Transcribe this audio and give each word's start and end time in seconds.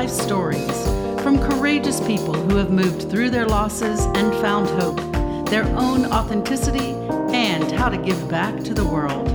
life 0.00 0.08
stories 0.08 0.82
from 1.22 1.38
courageous 1.38 2.00
people 2.06 2.32
who 2.32 2.56
have 2.56 2.70
moved 2.70 3.10
through 3.10 3.28
their 3.28 3.44
losses 3.44 4.06
and 4.14 4.32
found 4.40 4.66
hope, 4.80 4.96
their 5.50 5.66
own 5.76 6.06
authenticity, 6.06 6.92
and 7.34 7.70
how 7.72 7.86
to 7.86 7.98
give 7.98 8.26
back 8.26 8.58
to 8.64 8.72
the 8.72 8.82
world. 8.82 9.28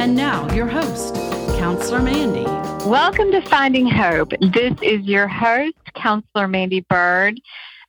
And 0.00 0.16
now, 0.16 0.50
your 0.54 0.66
host, 0.66 1.14
Counselor 1.58 2.00
Mandy. 2.00 2.44
Welcome 2.88 3.30
to 3.32 3.42
Finding 3.42 3.86
Hope. 3.86 4.32
This 4.40 4.72
is 4.80 5.02
your 5.02 5.28
host, 5.28 5.76
Counselor 5.94 6.48
Mandy 6.48 6.80
Bird. 6.88 7.38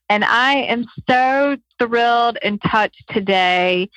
And 0.09 0.25
I 0.25 0.55
am 0.55 0.87
so 1.09 1.55
thrilled 1.79 2.37
and 2.43 2.61
touched 2.63 3.05
today 3.11 3.89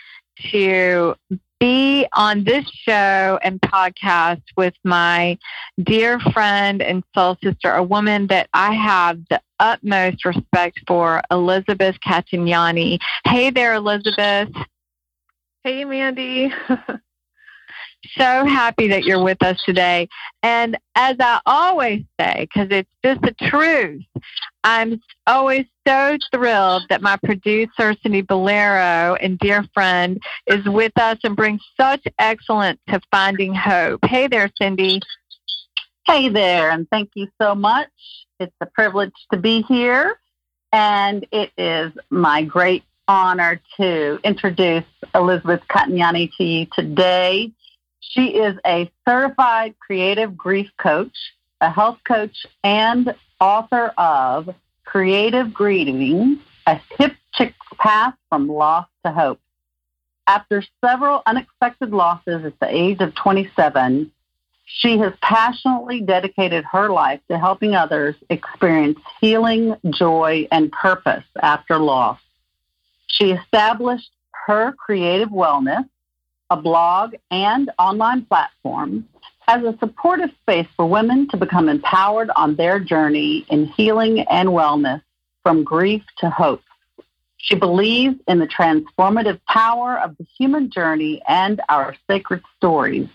to 0.52 1.16
be 1.62 2.05
on 2.15 2.43
this 2.43 2.69
show 2.69 3.39
and 3.41 3.61
podcast 3.61 4.43
with 4.57 4.75
my 4.83 5.39
dear 5.80 6.19
friend 6.19 6.83
and 6.83 7.05
soul 7.15 7.39
sister, 7.41 7.70
a 7.70 7.84
woman 7.84 8.27
that 8.27 8.48
I 8.53 8.75
have 8.75 9.20
the 9.30 9.41
utmost 9.61 10.25
respect 10.25 10.80
for, 10.89 11.23
Elizabeth 11.30 11.95
Catignani. 12.05 12.98
Hey 13.25 13.51
there, 13.51 13.75
Elizabeth. 13.75 14.48
Hey, 15.62 15.84
Mandy. 15.84 16.53
so 18.16 18.45
happy 18.45 18.88
that 18.88 19.05
you're 19.05 19.22
with 19.22 19.42
us 19.42 19.62
today. 19.64 20.08
And 20.42 20.77
as 20.95 21.17
I 21.20 21.41
always 21.47 22.05
say, 22.20 22.48
because 22.53 22.69
it's 22.70 22.91
just 23.05 23.22
the 23.22 23.34
truth, 23.48 24.03
I'm 24.64 25.00
always 25.27 25.67
so 25.86 26.17
thrilled 26.33 26.83
that 26.89 27.03
my 27.03 27.17
producer, 27.25 27.95
Cindy 28.03 28.23
Bolero, 28.23 29.14
and 29.17 29.39
dear 29.39 29.64
friend 29.75 30.23
is 30.47 30.64
with 30.67 30.92
us 30.98 31.19
and 31.25 31.36
brings 31.36 31.61
such 31.80 32.05
excellence 32.19 32.78
to 32.89 33.00
finding 33.11 33.55
hope. 33.55 34.00
Hey 34.05 34.28
there, 34.28 34.50
Cindy. 34.61 35.00
Hey 36.06 36.28
there, 36.28 36.70
and 36.70 36.89
thank 36.91 37.11
you 37.14 37.28
so 37.41 37.55
much. 37.55 37.89
It's 38.41 38.55
a 38.61 38.67
privilege 38.67 39.12
to 39.30 39.39
be 39.39 39.62
here, 39.62 40.19
and 40.73 41.27
it 41.30 41.53
is 41.56 41.92
my 42.11 42.42
great 42.42 42.83
honor 43.06 43.61
to 43.77 44.19
introduce 44.25 44.84
Elizabeth 45.14 45.61
Catignani 45.69 46.30
to 46.36 46.45
you 46.45 46.67
today. 46.73 47.53
She 48.03 48.34
is 48.36 48.58
a 48.67 48.91
certified 49.08 49.75
creative 49.78 50.36
grief 50.36 50.70
coach, 50.77 51.17
a 51.61 51.70
health 51.70 51.98
coach, 52.05 52.47
and 52.62 53.14
author 53.41 53.92
of 53.97 54.55
Creative 54.84 55.53
Grieving, 55.55 56.41
a 56.67 56.80
hip 56.98 57.14
chick's 57.33 57.56
path 57.78 58.14
from 58.28 58.48
loss 58.48 58.86
to 59.06 59.12
hope. 59.12 59.41
After 60.27 60.62
several 60.84 61.23
unexpected 61.27 61.91
losses 61.91 62.45
at 62.45 62.58
the 62.61 62.69
age 62.69 63.00
of 63.00 63.14
27, 63.14 64.11
she 64.64 64.98
has 64.98 65.12
passionately 65.23 66.00
dedicated 66.00 66.64
her 66.64 66.91
life 66.91 67.20
to 67.30 67.39
helping 67.39 67.75
others 67.75 68.14
experience 68.30 68.98
healing, 69.20 69.77
joy, 69.91 70.47
and 70.50 70.70
purpose 70.73 71.25
after 71.41 71.78
loss. 71.78 72.19
She 73.06 73.33
established 73.33 74.11
her 74.47 74.73
creative 74.73 75.28
wellness, 75.28 75.89
a 76.53 76.56
blog, 76.56 77.14
and 77.31 77.70
online 77.78 78.27
platform 78.27 79.08
as 79.48 79.64
a 79.64 79.75
supportive 79.78 80.28
space 80.42 80.67
for 80.77 80.84
women 80.86 81.27
to 81.28 81.39
become 81.39 81.70
empowered 81.70 82.31
on 82.36 82.56
their 82.56 82.78
journey 82.78 83.46
in 83.48 83.64
healing 83.64 84.20
and 84.20 84.51
wellness 84.51 85.01
from 85.42 85.64
grief 85.64 86.02
to 86.18 86.29
hope. 86.29 86.63
She 87.39 87.55
believes 87.55 88.17
in 88.29 88.39
the 88.39 88.46
transformative 88.46 89.40
power 89.48 89.98
of 89.98 90.14
the 90.18 90.27
human 90.39 90.70
journey 90.70 91.23
and 91.27 91.58
our 91.70 91.96
sacred 92.07 92.42
stories. 92.58 93.08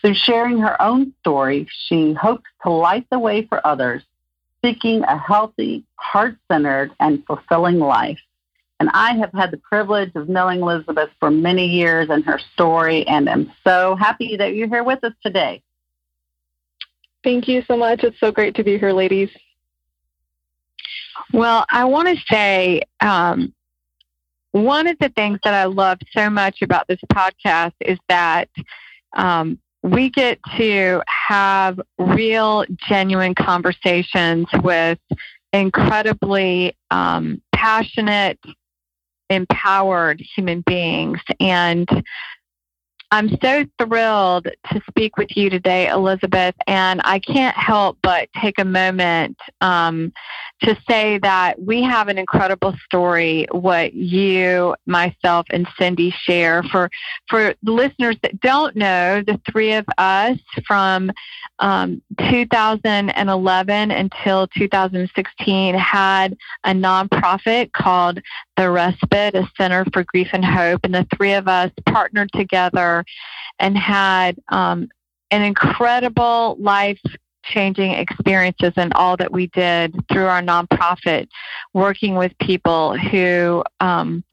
Through 0.00 0.14
sharing 0.14 0.58
her 0.58 0.80
own 0.80 1.12
story, 1.20 1.68
she 1.86 2.14
hopes 2.14 2.48
to 2.62 2.70
light 2.70 3.06
the 3.10 3.18
way 3.18 3.46
for 3.46 3.64
others, 3.64 4.02
seeking 4.64 5.02
a 5.02 5.18
healthy, 5.18 5.84
heart 5.96 6.36
centered, 6.50 6.92
and 6.98 7.24
fulfilling 7.26 7.78
life. 7.78 8.20
And 8.84 8.90
I 8.92 9.14
have 9.14 9.32
had 9.32 9.50
the 9.50 9.56
privilege 9.56 10.12
of 10.14 10.28
knowing 10.28 10.60
Elizabeth 10.60 11.08
for 11.18 11.30
many 11.30 11.64
years 11.64 12.10
and 12.10 12.22
her 12.26 12.38
story, 12.52 13.06
and 13.06 13.30
am 13.30 13.50
so 13.66 13.96
happy 13.96 14.36
that 14.36 14.54
you're 14.54 14.68
here 14.68 14.84
with 14.84 15.02
us 15.02 15.14
today. 15.22 15.62
Thank 17.22 17.48
you 17.48 17.62
so 17.66 17.78
much. 17.78 18.04
It's 18.04 18.20
so 18.20 18.30
great 18.30 18.54
to 18.56 18.62
be 18.62 18.76
here, 18.76 18.92
ladies. 18.92 19.30
Well, 21.32 21.64
I 21.70 21.86
want 21.86 22.08
to 22.08 22.24
say 22.30 22.82
um, 23.00 23.54
one 24.52 24.86
of 24.86 24.98
the 24.98 25.08
things 25.08 25.38
that 25.44 25.54
I 25.54 25.64
love 25.64 25.96
so 26.12 26.28
much 26.28 26.60
about 26.60 26.86
this 26.86 27.00
podcast 27.10 27.72
is 27.80 27.98
that 28.10 28.50
um, 29.16 29.58
we 29.82 30.10
get 30.10 30.40
to 30.58 31.02
have 31.06 31.80
real, 31.98 32.66
genuine 32.86 33.34
conversations 33.34 34.46
with 34.62 34.98
incredibly 35.54 36.76
um, 36.90 37.40
passionate, 37.54 38.38
empowered 39.30 40.20
human 40.20 40.60
beings. 40.62 41.20
And 41.40 41.88
I'm 43.14 43.28
so 43.40 43.64
thrilled 43.78 44.48
to 44.72 44.82
speak 44.88 45.16
with 45.16 45.36
you 45.36 45.48
today, 45.48 45.88
Elizabeth. 45.88 46.56
And 46.66 47.00
I 47.04 47.20
can't 47.20 47.56
help 47.56 47.96
but 48.02 48.28
take 48.42 48.58
a 48.58 48.64
moment 48.64 49.38
um, 49.60 50.12
to 50.62 50.76
say 50.88 51.18
that 51.18 51.62
we 51.62 51.80
have 51.80 52.08
an 52.08 52.18
incredible 52.18 52.74
story, 52.84 53.46
what 53.52 53.94
you, 53.94 54.74
myself, 54.86 55.46
and 55.50 55.68
Cindy 55.78 56.10
share. 56.10 56.64
For, 56.64 56.90
for 57.28 57.54
listeners 57.62 58.16
that 58.22 58.40
don't 58.40 58.74
know, 58.74 59.22
the 59.24 59.40
three 59.48 59.74
of 59.74 59.86
us 59.96 60.38
from 60.66 61.12
um, 61.60 62.02
2011 62.18 63.90
until 63.92 64.48
2016 64.48 65.74
had 65.76 66.36
a 66.64 66.72
nonprofit 66.72 67.72
called 67.72 68.20
The 68.56 68.70
Respite, 68.70 69.34
a 69.34 69.48
Center 69.56 69.84
for 69.92 70.04
Grief 70.04 70.28
and 70.32 70.44
Hope. 70.44 70.80
And 70.84 70.94
the 70.94 71.06
three 71.16 71.32
of 71.32 71.48
us 71.48 71.70
partnered 71.86 72.30
together 72.32 73.04
and 73.58 73.76
had 73.76 74.38
um, 74.48 74.88
an 75.30 75.42
incredible 75.42 76.56
life 76.58 77.00
changing 77.44 77.92
experiences 77.92 78.72
and 78.76 78.92
all 78.94 79.16
that 79.16 79.32
we 79.32 79.48
did 79.48 79.94
through 80.10 80.26
our 80.26 80.42
nonprofit, 80.42 81.28
working 81.72 82.14
with 82.14 82.32
people 82.38 82.96
who 82.96 83.62
um, 83.80 84.24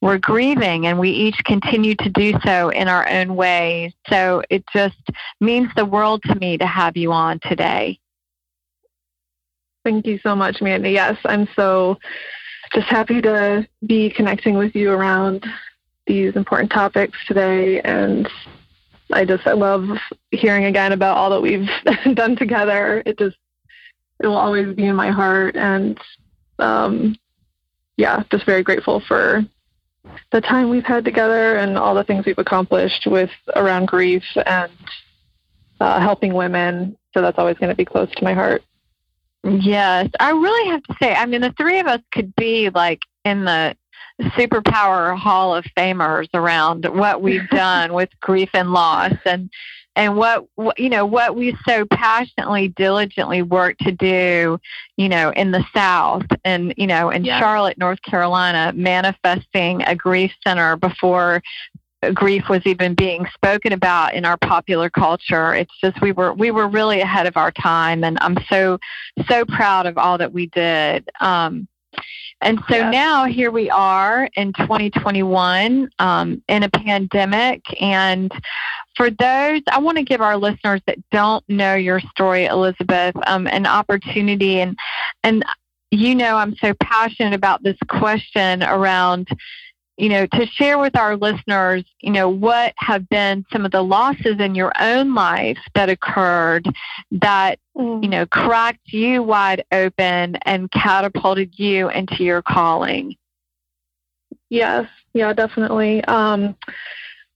were 0.00 0.18
grieving, 0.18 0.86
and 0.86 0.98
we 0.98 1.10
each 1.10 1.42
continue 1.44 1.94
to 1.96 2.10
do 2.10 2.34
so 2.44 2.68
in 2.70 2.88
our 2.88 3.08
own 3.08 3.36
ways. 3.36 3.92
So 4.08 4.42
it 4.50 4.64
just 4.72 4.98
means 5.40 5.70
the 5.76 5.84
world 5.84 6.22
to 6.24 6.34
me 6.34 6.58
to 6.58 6.66
have 6.66 6.96
you 6.96 7.12
on 7.12 7.40
today. 7.40 7.98
Thank 9.84 10.06
you 10.06 10.18
so 10.22 10.36
much, 10.36 10.60
Mandy. 10.60 10.90
Yes, 10.90 11.18
I'm 11.24 11.48
so 11.56 11.98
just 12.74 12.86
happy 12.86 13.20
to 13.20 13.66
be 13.86 14.10
connecting 14.10 14.56
with 14.56 14.74
you 14.74 14.90
around 14.90 15.44
these 16.06 16.34
important 16.36 16.70
topics 16.70 17.16
today 17.26 17.80
and 17.82 18.28
I 19.12 19.24
just 19.24 19.46
I 19.46 19.52
love 19.52 19.86
hearing 20.30 20.64
again 20.64 20.92
about 20.92 21.16
all 21.16 21.30
that 21.30 21.42
we've 21.42 21.68
done 22.14 22.36
together. 22.36 23.02
It 23.04 23.18
just 23.18 23.36
it 24.20 24.26
will 24.26 24.36
always 24.36 24.74
be 24.74 24.86
in 24.86 24.96
my 24.96 25.10
heart, 25.10 25.56
and 25.56 25.98
um, 26.58 27.16
yeah, 27.96 28.22
just 28.30 28.46
very 28.46 28.62
grateful 28.62 29.02
for 29.06 29.44
the 30.32 30.40
time 30.40 30.70
we've 30.70 30.84
had 30.84 31.04
together 31.04 31.56
and 31.56 31.76
all 31.76 31.94
the 31.94 32.04
things 32.04 32.24
we've 32.26 32.38
accomplished 32.38 33.06
with 33.06 33.30
around 33.54 33.86
grief 33.86 34.24
and 34.46 34.72
uh, 35.80 36.00
helping 36.00 36.34
women. 36.34 36.96
So 37.14 37.20
that's 37.20 37.38
always 37.38 37.58
going 37.58 37.70
to 37.70 37.76
be 37.76 37.84
close 37.84 38.10
to 38.16 38.24
my 38.24 38.32
heart. 38.32 38.62
Yes, 39.44 40.08
I 40.20 40.30
really 40.30 40.70
have 40.70 40.82
to 40.84 40.96
say. 41.02 41.14
I 41.14 41.26
mean, 41.26 41.40
the 41.40 41.52
three 41.52 41.80
of 41.80 41.86
us 41.86 42.00
could 42.12 42.34
be 42.36 42.70
like 42.70 43.00
in 43.24 43.44
the 43.44 43.76
superpower 44.20 45.16
hall 45.18 45.54
of 45.54 45.64
famers 45.76 46.28
around 46.34 46.84
what 46.84 47.22
we've 47.22 47.48
done 47.50 47.92
with 47.92 48.08
grief 48.20 48.50
and 48.54 48.72
loss 48.72 49.14
and 49.24 49.50
and 49.94 50.16
what 50.16 50.46
you 50.78 50.88
know 50.88 51.04
what 51.04 51.36
we 51.36 51.56
so 51.66 51.84
passionately 51.86 52.68
diligently 52.68 53.42
work 53.42 53.76
to 53.78 53.92
do 53.92 54.58
you 54.96 55.08
know 55.08 55.30
in 55.30 55.50
the 55.50 55.64
south 55.74 56.24
and 56.44 56.72
you 56.76 56.86
know 56.86 57.10
in 57.10 57.24
yeah. 57.24 57.38
charlotte 57.38 57.76
north 57.76 58.00
carolina 58.02 58.72
manifesting 58.74 59.82
a 59.82 59.94
grief 59.94 60.32
center 60.42 60.76
before 60.76 61.42
grief 62.14 62.48
was 62.48 62.62
even 62.64 62.94
being 62.94 63.26
spoken 63.34 63.72
about 63.72 64.14
in 64.14 64.24
our 64.24 64.36
popular 64.36 64.90
culture 64.90 65.54
it's 65.54 65.74
just 65.80 66.00
we 66.00 66.12
were 66.12 66.32
we 66.32 66.50
were 66.50 66.66
really 66.66 67.00
ahead 67.00 67.26
of 67.26 67.36
our 67.36 67.52
time 67.52 68.02
and 68.02 68.18
i'm 68.20 68.36
so 68.48 68.78
so 69.28 69.44
proud 69.44 69.86
of 69.86 69.96
all 69.96 70.18
that 70.18 70.32
we 70.32 70.46
did 70.46 71.08
um, 71.20 71.68
and 72.42 72.58
so 72.68 72.76
yeah. 72.76 72.90
now 72.90 73.24
here 73.24 73.50
we 73.50 73.70
are 73.70 74.28
in 74.34 74.52
2021 74.54 75.88
um, 76.00 76.42
in 76.48 76.62
a 76.64 76.68
pandemic. 76.68 77.62
And 77.80 78.32
for 78.96 79.10
those, 79.10 79.62
I 79.70 79.78
want 79.78 79.98
to 79.98 80.04
give 80.04 80.20
our 80.20 80.36
listeners 80.36 80.80
that 80.86 80.98
don't 81.10 81.48
know 81.48 81.74
your 81.74 82.00
story, 82.00 82.46
Elizabeth, 82.46 83.14
um, 83.26 83.46
an 83.46 83.66
opportunity. 83.66 84.60
And, 84.60 84.76
and 85.22 85.44
you 85.92 86.14
know, 86.16 86.36
I'm 86.36 86.56
so 86.56 86.74
passionate 86.80 87.34
about 87.34 87.62
this 87.62 87.78
question 87.88 88.64
around 88.64 89.28
you 89.96 90.08
know, 90.08 90.26
to 90.26 90.46
share 90.46 90.78
with 90.78 90.96
our 90.96 91.16
listeners, 91.16 91.84
you 92.00 92.10
know, 92.10 92.28
what 92.28 92.72
have 92.78 93.08
been 93.08 93.44
some 93.52 93.64
of 93.64 93.72
the 93.72 93.82
losses 93.82 94.40
in 94.40 94.54
your 94.54 94.72
own 94.80 95.14
life 95.14 95.58
that 95.74 95.90
occurred 95.90 96.66
that, 97.10 97.58
mm. 97.76 98.02
you 98.02 98.08
know, 98.08 98.24
cracked 98.26 98.92
you 98.92 99.22
wide 99.22 99.64
open 99.70 100.36
and 100.42 100.70
catapulted 100.70 101.58
you 101.58 101.90
into 101.90 102.24
your 102.24 102.42
calling. 102.42 103.16
Yes, 104.48 104.88
yeah, 105.12 105.32
definitely. 105.32 106.02
Um, 106.04 106.56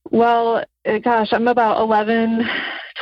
well, 0.09 0.63
eh, 0.85 0.99
gosh, 0.99 1.29
I'm 1.31 1.47
about 1.47 1.79
11, 1.81 2.47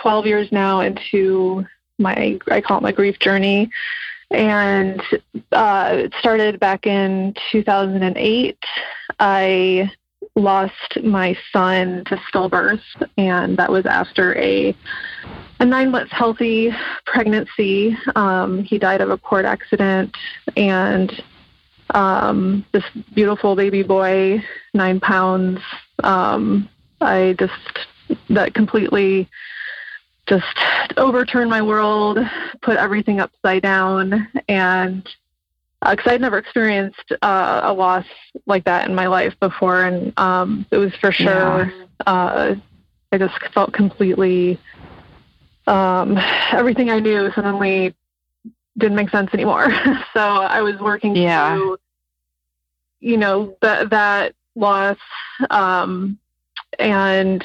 12 0.01 0.25
years 0.25 0.51
now 0.51 0.81
into 0.81 1.65
my, 1.97 2.37
I 2.49 2.61
call 2.61 2.77
it 2.77 2.83
my 2.83 2.91
grief 2.91 3.19
journey. 3.19 3.69
And 4.31 5.01
uh, 5.51 5.89
it 5.93 6.13
started 6.19 6.59
back 6.59 6.87
in 6.87 7.35
2008. 7.51 8.57
I 9.19 9.91
lost 10.35 11.03
my 11.03 11.37
son 11.53 12.03
to 12.07 12.17
stillbirth, 12.29 12.81
and 13.17 13.57
that 13.57 13.71
was 13.71 13.85
after 13.85 14.35
a 14.37 14.75
a 15.59 15.65
nine 15.65 15.91
months 15.91 16.11
healthy 16.11 16.71
pregnancy. 17.05 17.97
Um, 18.15 18.63
he 18.63 18.77
died 18.77 19.01
of 19.01 19.09
a 19.09 19.17
cord 19.17 19.45
accident, 19.45 20.15
and 20.57 21.23
um, 21.91 22.65
this 22.73 22.83
beautiful 23.13 23.55
baby 23.55 23.83
boy, 23.83 24.43
nine 24.73 24.99
pounds. 24.99 25.61
Um, 26.03 26.69
I 27.01 27.35
just 27.39 27.87
that 28.29 28.53
completely 28.53 29.29
just 30.27 30.57
overturned 30.97 31.49
my 31.49 31.61
world, 31.61 32.19
put 32.61 32.77
everything 32.77 33.19
upside 33.19 33.61
down, 33.61 34.27
and 34.49 35.07
because 35.89 36.07
uh, 36.07 36.11
I'd 36.11 36.21
never 36.21 36.37
experienced 36.37 37.11
uh, 37.21 37.61
a 37.63 37.73
loss 37.73 38.05
like 38.45 38.63
that 38.65 38.89
in 38.89 38.95
my 38.95 39.07
life 39.07 39.33
before, 39.39 39.83
and 39.83 40.17
um, 40.17 40.65
it 40.71 40.77
was 40.77 40.93
for 40.95 41.11
sure. 41.11 41.65
Yeah. 41.65 41.85
Uh, 42.05 42.55
I 43.11 43.17
just 43.17 43.35
felt 43.53 43.73
completely 43.73 44.59
um, 45.67 46.17
everything 46.51 46.89
I 46.89 46.99
knew 46.99 47.31
suddenly 47.33 47.95
didn't 48.77 48.95
make 48.95 49.09
sense 49.09 49.29
anymore. 49.33 49.69
so 50.13 50.19
I 50.19 50.61
was 50.61 50.75
working 50.79 51.15
yeah. 51.15 51.55
through, 51.55 51.77
you 52.99 53.17
know, 53.17 53.55
that 53.61 53.89
that 53.91 54.35
loss, 54.55 54.97
um, 55.49 56.17
and 56.79 57.43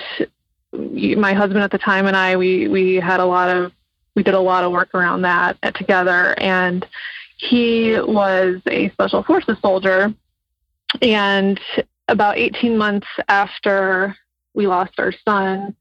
my 0.72 1.32
husband 1.32 1.62
at 1.62 1.70
the 1.70 1.78
time 1.78 2.06
and 2.06 2.16
I, 2.16 2.37
we 2.37 2.69
we 2.69 2.96
had 2.96 3.20
a 3.20 3.25
lot 3.25 3.48
of 3.48 3.72
we 4.16 4.22
did 4.22 4.34
a 4.34 4.40
lot 4.40 4.64
of 4.64 4.72
work 4.72 4.94
around 4.94 5.22
that 5.22 5.56
together, 5.75 6.34
and 6.38 6.87
he 7.40 7.98
was 8.00 8.60
a 8.66 8.90
special 8.90 9.22
forces 9.22 9.56
soldier, 9.62 10.12
and 11.00 11.60
about 12.08 12.37
18 12.37 12.76
months 12.76 13.06
after 13.28 14.16
we 14.54 14.66
lost 14.66 14.98
our 14.98 15.12
son, 15.25 15.75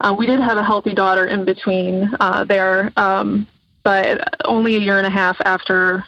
uh, 0.00 0.14
we 0.16 0.26
did 0.26 0.40
have 0.40 0.58
a 0.58 0.64
healthy 0.64 0.94
daughter 0.94 1.26
in 1.26 1.44
between 1.44 2.10
uh, 2.20 2.44
there, 2.44 2.92
um, 2.96 3.46
but 3.82 4.34
only 4.44 4.76
a 4.76 4.78
year 4.78 4.98
and 4.98 5.06
a 5.06 5.10
half 5.10 5.36
after 5.44 6.04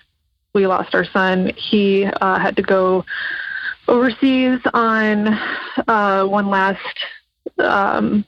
we 0.52 0.66
lost 0.66 0.94
our 0.94 1.04
son, 1.04 1.52
he 1.56 2.04
uh, 2.04 2.38
had 2.38 2.56
to 2.56 2.62
go 2.62 3.04
overseas 3.86 4.60
on 4.74 5.28
uh, 5.86 6.24
one 6.24 6.48
last 6.48 6.98
um, 7.58 8.24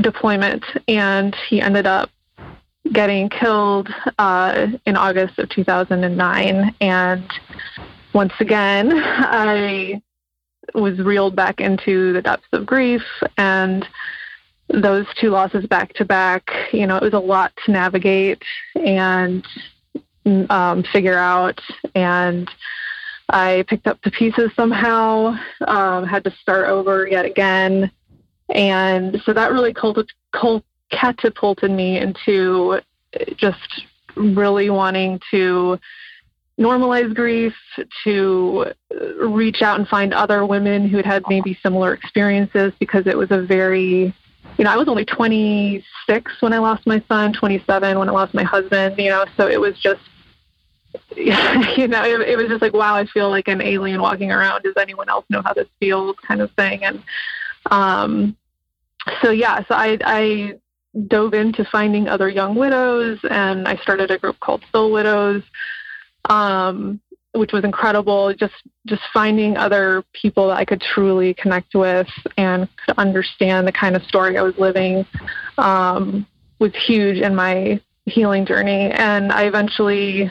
deployment, 0.00 0.64
and 0.88 1.36
he 1.48 1.60
ended 1.60 1.86
up 1.86 2.10
getting 2.90 3.28
killed 3.28 3.88
uh, 4.18 4.66
in 4.86 4.96
August 4.96 5.38
of 5.38 5.48
2009. 5.50 6.74
And 6.80 7.32
once 8.12 8.32
again, 8.40 8.90
I 8.94 10.02
was 10.74 10.98
reeled 10.98 11.36
back 11.36 11.60
into 11.60 12.12
the 12.12 12.22
depths 12.22 12.46
of 12.52 12.66
grief 12.66 13.02
and 13.36 13.86
those 14.68 15.06
two 15.20 15.30
losses 15.30 15.66
back 15.66 15.92
to 15.94 16.04
back. 16.04 16.50
You 16.72 16.86
know, 16.86 16.96
it 16.96 17.02
was 17.02 17.12
a 17.12 17.18
lot 17.18 17.52
to 17.64 17.72
navigate 17.72 18.42
and 18.74 19.46
um, 20.50 20.82
figure 20.92 21.18
out. 21.18 21.60
And 21.94 22.50
I 23.28 23.64
picked 23.68 23.86
up 23.86 24.00
the 24.02 24.10
pieces 24.10 24.50
somehow, 24.56 25.36
um, 25.66 26.06
had 26.06 26.24
to 26.24 26.30
start 26.42 26.68
over 26.68 27.06
yet 27.06 27.24
again. 27.24 27.90
And 28.48 29.20
so 29.24 29.32
that 29.32 29.52
really 29.52 29.72
catapulted 30.92 31.70
me 31.70 31.98
into 31.98 32.80
just 33.36 33.84
really 34.14 34.70
wanting 34.70 35.20
to 35.30 35.78
normalize 36.58 37.14
grief, 37.14 37.54
to 38.04 38.72
reach 39.18 39.62
out 39.62 39.78
and 39.78 39.88
find 39.88 40.12
other 40.14 40.46
women 40.46 40.88
who 40.88 40.96
had 40.98 41.06
had 41.06 41.24
maybe 41.28 41.58
similar 41.62 41.94
experiences 41.94 42.72
because 42.78 43.06
it 43.06 43.16
was 43.16 43.30
a 43.30 43.40
very, 43.40 44.14
you 44.58 44.64
know, 44.64 44.70
I 44.70 44.76
was 44.76 44.88
only 44.88 45.04
26 45.04 46.32
when 46.40 46.52
I 46.52 46.58
lost 46.58 46.86
my 46.86 47.02
son, 47.08 47.32
27 47.32 47.98
when 47.98 48.08
I 48.08 48.12
lost 48.12 48.34
my 48.34 48.44
husband, 48.44 48.96
you 48.98 49.08
know, 49.08 49.24
so 49.36 49.48
it 49.48 49.60
was 49.60 49.78
just, 49.78 50.00
you 51.16 51.88
know, 51.88 52.04
it, 52.04 52.28
it 52.28 52.36
was 52.36 52.48
just 52.48 52.60
like, 52.60 52.74
wow, 52.74 52.94
I 52.94 53.06
feel 53.06 53.30
like 53.30 53.48
an 53.48 53.62
alien 53.62 54.02
walking 54.02 54.30
around. 54.30 54.62
Does 54.62 54.74
anyone 54.78 55.08
else 55.08 55.24
know 55.30 55.40
how 55.42 55.54
this 55.54 55.68
feels 55.80 56.16
kind 56.26 56.42
of 56.42 56.50
thing? 56.52 56.84
And, 56.84 57.02
um, 57.70 58.36
so 59.22 59.30
yeah, 59.30 59.60
so 59.66 59.74
I, 59.74 59.98
I 60.04 60.54
dove 61.08 61.34
into 61.34 61.64
finding 61.70 62.08
other 62.08 62.28
young 62.28 62.54
widows, 62.54 63.18
and 63.30 63.66
I 63.66 63.76
started 63.76 64.10
a 64.10 64.18
group 64.18 64.38
called 64.40 64.62
Soul 64.72 64.92
Widows, 64.92 65.42
um, 66.28 67.00
which 67.32 67.52
was 67.52 67.64
incredible. 67.64 68.34
Just 68.34 68.54
just 68.86 69.02
finding 69.12 69.56
other 69.56 70.04
people 70.12 70.48
that 70.48 70.58
I 70.58 70.64
could 70.64 70.80
truly 70.80 71.34
connect 71.34 71.74
with 71.74 72.08
and 72.36 72.68
could 72.84 72.98
understand 72.98 73.66
the 73.66 73.72
kind 73.72 73.96
of 73.96 74.02
story 74.04 74.36
I 74.36 74.42
was 74.42 74.56
living 74.58 75.06
um, 75.58 76.26
was 76.58 76.72
huge 76.74 77.18
in 77.18 77.34
my 77.34 77.80
healing 78.04 78.44
journey. 78.44 78.90
And 78.90 79.32
I 79.32 79.44
eventually, 79.44 80.30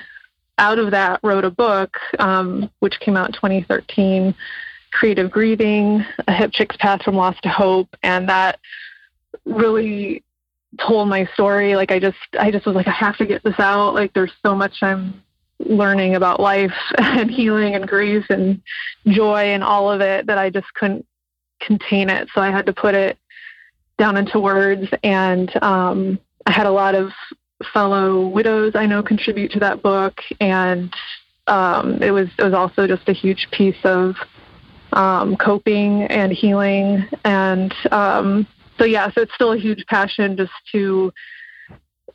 out 0.58 0.78
of 0.78 0.92
that, 0.92 1.20
wrote 1.24 1.46
a 1.46 1.50
book, 1.50 1.98
um, 2.20 2.70
which 2.80 3.00
came 3.00 3.18
out 3.18 3.28
in 3.28 3.34
2013 3.34 4.36
creative 4.92 5.32
grieving, 5.32 6.06
a 6.28 6.34
hip 6.34 6.52
chick's 6.54 6.76
path 6.78 7.02
from 7.02 7.16
loss 7.16 7.36
to 7.42 7.50
hope, 7.50 7.88
and 8.04 8.28
that 8.30 8.60
really 9.46 10.24
told 10.80 11.08
my 11.10 11.26
story. 11.34 11.76
Like 11.76 11.92
I 11.92 12.00
just, 12.00 12.18
I 12.40 12.52
just 12.52 12.66
was 12.66 12.76
like, 12.76 12.88
I 12.88 12.92
have 12.92 13.18
to 13.18 13.26
get 13.26 13.44
this 13.44 13.60
out. 13.60 13.94
Like 13.94 14.14
there's 14.14 14.32
so 14.44 14.56
much 14.56 14.78
I'm 14.82 15.22
learning 15.60 16.16
about 16.16 16.40
life 16.40 16.74
and 16.98 17.30
healing 17.30 17.76
and 17.76 17.88
grief 17.88 18.26
and 18.30 18.62
joy 19.08 19.54
and 19.54 19.64
all 19.64 19.92
of 19.92 20.02
it 20.02 20.28
that 20.28 20.38
I 20.38 20.50
just 20.50 20.74
couldn't 20.74 21.06
contain 21.60 22.10
it. 22.10 22.30
So 22.34 22.42
I 22.42 22.52
had 22.52 22.66
to 22.66 22.74
put 22.74 22.96
it 22.96 23.18
down 23.98 24.18
into 24.18 24.40
words. 24.40 24.88
And 25.04 25.52
um, 25.64 26.20
I 26.46 26.52
had 26.52 26.66
a 26.66 26.72
lot 26.72 26.96
of 26.96 27.12
fellow 27.74 28.28
widows 28.28 28.74
I 28.76 28.86
know 28.86 29.04
contribute 29.04 29.52
to 29.52 29.60
that 29.60 29.82
book, 29.82 30.20
and 30.40 30.94
um, 31.48 32.02
it 32.02 32.12
was 32.12 32.28
it 32.38 32.44
was 32.44 32.54
also 32.54 32.88
just 32.88 33.08
a 33.08 33.14
huge 33.14 33.48
piece 33.52 33.78
of 33.84 34.16
um, 34.94 35.36
coping 35.38 36.04
and 36.04 36.32
healing. 36.32 37.06
And 37.24 37.74
um, 37.92 38.48
so, 38.82 38.86
yeah, 38.86 39.12
so 39.12 39.22
it's 39.22 39.34
still 39.36 39.52
a 39.52 39.58
huge 39.58 39.86
passion 39.86 40.36
just 40.36 40.52
to 40.72 41.14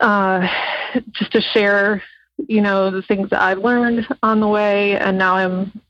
uh, 0.00 0.46
just 1.12 1.30
to 1.32 1.40
share, 1.40 2.02
you 2.49 2.61
know, 2.61 2.90
the 2.90 3.02
things 3.02 3.30
that 3.30 3.40
I've 3.40 3.58
learned 3.58 4.06
on 4.23 4.40
the 4.40 4.49
way. 4.49 4.99
And 4.99 5.16
now 5.16 5.37
I'm, 5.37 5.80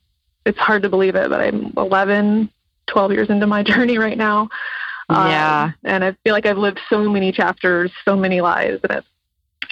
it's 0.45 0.59
hard 0.59 0.83
to 0.83 0.90
believe 0.90 1.16
it, 1.16 1.30
but 1.30 1.40
I'm 1.40 1.73
11, 1.76 2.50
12 2.88 3.12
years 3.12 3.30
into 3.30 3.47
my 3.47 3.62
journey 3.64 3.97
right 3.99 4.18
now. 4.18 4.49
Yeah. 5.09 5.64
Um, 5.64 5.75
and 5.85 6.04
I 6.04 6.16
feel 6.25 6.35
like 6.35 6.47
I've 6.47 6.59
lived 6.59 6.80
so 6.90 7.11
many 7.11 7.33
chapters, 7.33 7.90
so 8.04 8.14
many 8.14 8.40
lives, 8.40 8.80
and 8.83 8.99
it's 8.99 9.06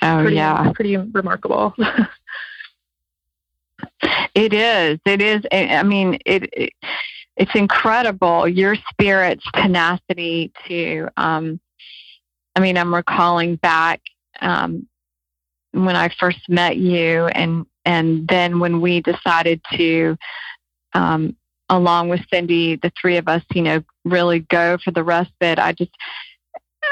oh, 0.00 0.20
pretty, 0.22 0.36
yeah. 0.36 0.72
pretty 0.74 0.96
remarkable. 0.96 1.74
It 4.34 4.52
is. 4.52 4.98
It 5.06 5.22
is. 5.22 5.42
I 5.52 5.82
mean, 5.84 6.18
it, 6.26 6.48
it 6.52 6.72
it's 7.36 7.54
incredible 7.54 8.48
your 8.48 8.76
spirit's 8.90 9.44
tenacity 9.54 10.52
to. 10.68 11.08
Um, 11.16 11.60
I 12.56 12.60
mean, 12.60 12.76
I'm 12.76 12.94
recalling 12.94 13.56
back 13.56 14.00
um, 14.40 14.86
when 15.72 15.96
I 15.96 16.10
first 16.20 16.48
met 16.48 16.76
you, 16.76 17.26
and 17.26 17.66
and 17.84 18.26
then 18.28 18.60
when 18.60 18.80
we 18.80 19.00
decided 19.00 19.60
to, 19.76 20.16
um, 20.92 21.36
along 21.68 22.08
with 22.08 22.20
Cindy, 22.32 22.76
the 22.76 22.92
three 23.00 23.16
of 23.16 23.28
us, 23.28 23.42
you 23.52 23.62
know, 23.62 23.82
really 24.04 24.40
go 24.40 24.78
for 24.82 24.92
the 24.92 25.02
respite. 25.02 25.58
I 25.58 25.72
just 25.72 25.90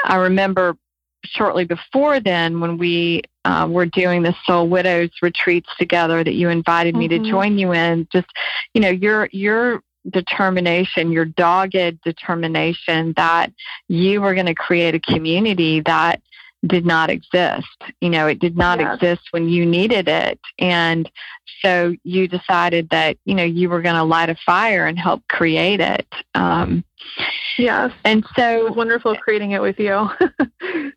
I 0.03 0.17
remember 0.17 0.77
shortly 1.23 1.63
before 1.63 2.19
then 2.19 2.59
when 2.59 2.77
we 2.77 3.21
uh, 3.45 3.65
were 3.69 3.85
doing 3.85 4.23
the 4.23 4.35
Soul 4.45 4.67
Widows 4.67 5.11
retreats 5.21 5.69
together 5.79 6.21
that 6.21 6.33
you 6.33 6.49
invited 6.49 6.97
me 6.97 7.07
mm-hmm. 7.07 7.23
to 7.23 7.29
join 7.29 7.57
you 7.57 7.71
in. 7.71 8.07
Just 8.11 8.27
you 8.73 8.81
know 8.81 8.89
your 8.89 9.29
your 9.31 9.81
determination, 10.09 11.11
your 11.11 11.25
dogged 11.25 12.01
determination 12.03 13.13
that 13.17 13.51
you 13.87 14.21
were 14.21 14.33
going 14.33 14.45
to 14.47 14.55
create 14.55 14.95
a 14.95 14.99
community 14.99 15.79
that 15.81 16.21
did 16.65 16.85
not 16.85 17.09
exist. 17.09 17.67
You 17.99 18.09
know, 18.09 18.27
it 18.27 18.39
did 18.39 18.55
not 18.57 18.79
Yes. 18.79 18.95
exist 18.95 19.23
when 19.31 19.49
you 19.49 19.65
needed 19.65 20.07
it. 20.07 20.39
And 20.59 21.09
so 21.61 21.93
you 22.03 22.27
decided 22.27 22.89
that, 22.89 23.17
you 23.25 23.35
know, 23.35 23.43
you 23.43 23.69
were 23.69 23.81
going 23.81 23.95
to 23.95 24.03
light 24.03 24.29
a 24.29 24.35
fire 24.45 24.85
and 24.87 24.97
help 24.97 25.27
create 25.27 25.79
it. 25.81 26.07
Um, 26.35 26.83
Yes. 27.57 27.91
and 28.05 28.23
It 28.23 28.29
so 28.35 28.63
was 28.65 28.75
wonderful 28.75 29.15
creating 29.17 29.51
it 29.51 29.61
with 29.61 29.77
you. 29.79 30.09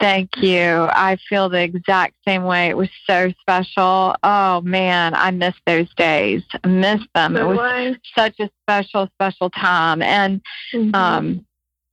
Thank 0.00 0.30
you. 0.38 0.88
I 0.90 1.16
feel 1.28 1.48
the 1.48 1.62
exact 1.62 2.14
same 2.26 2.42
way. 2.42 2.68
It 2.68 2.76
was 2.76 2.88
so 3.06 3.32
special. 3.40 4.16
Oh 4.24 4.60
man, 4.62 5.14
I 5.14 5.30
miss 5.30 5.54
those 5.64 5.92
days. 5.94 6.42
I 6.64 6.68
miss 6.68 7.00
them. 7.14 7.36
It 7.36 7.46
was 7.46 7.96
such 8.16 8.40
a 8.40 8.50
special, 8.62 9.08
special 9.14 9.48
time. 9.50 10.02
And 10.02 10.40
Mhm. 10.72 10.94
um 10.94 11.46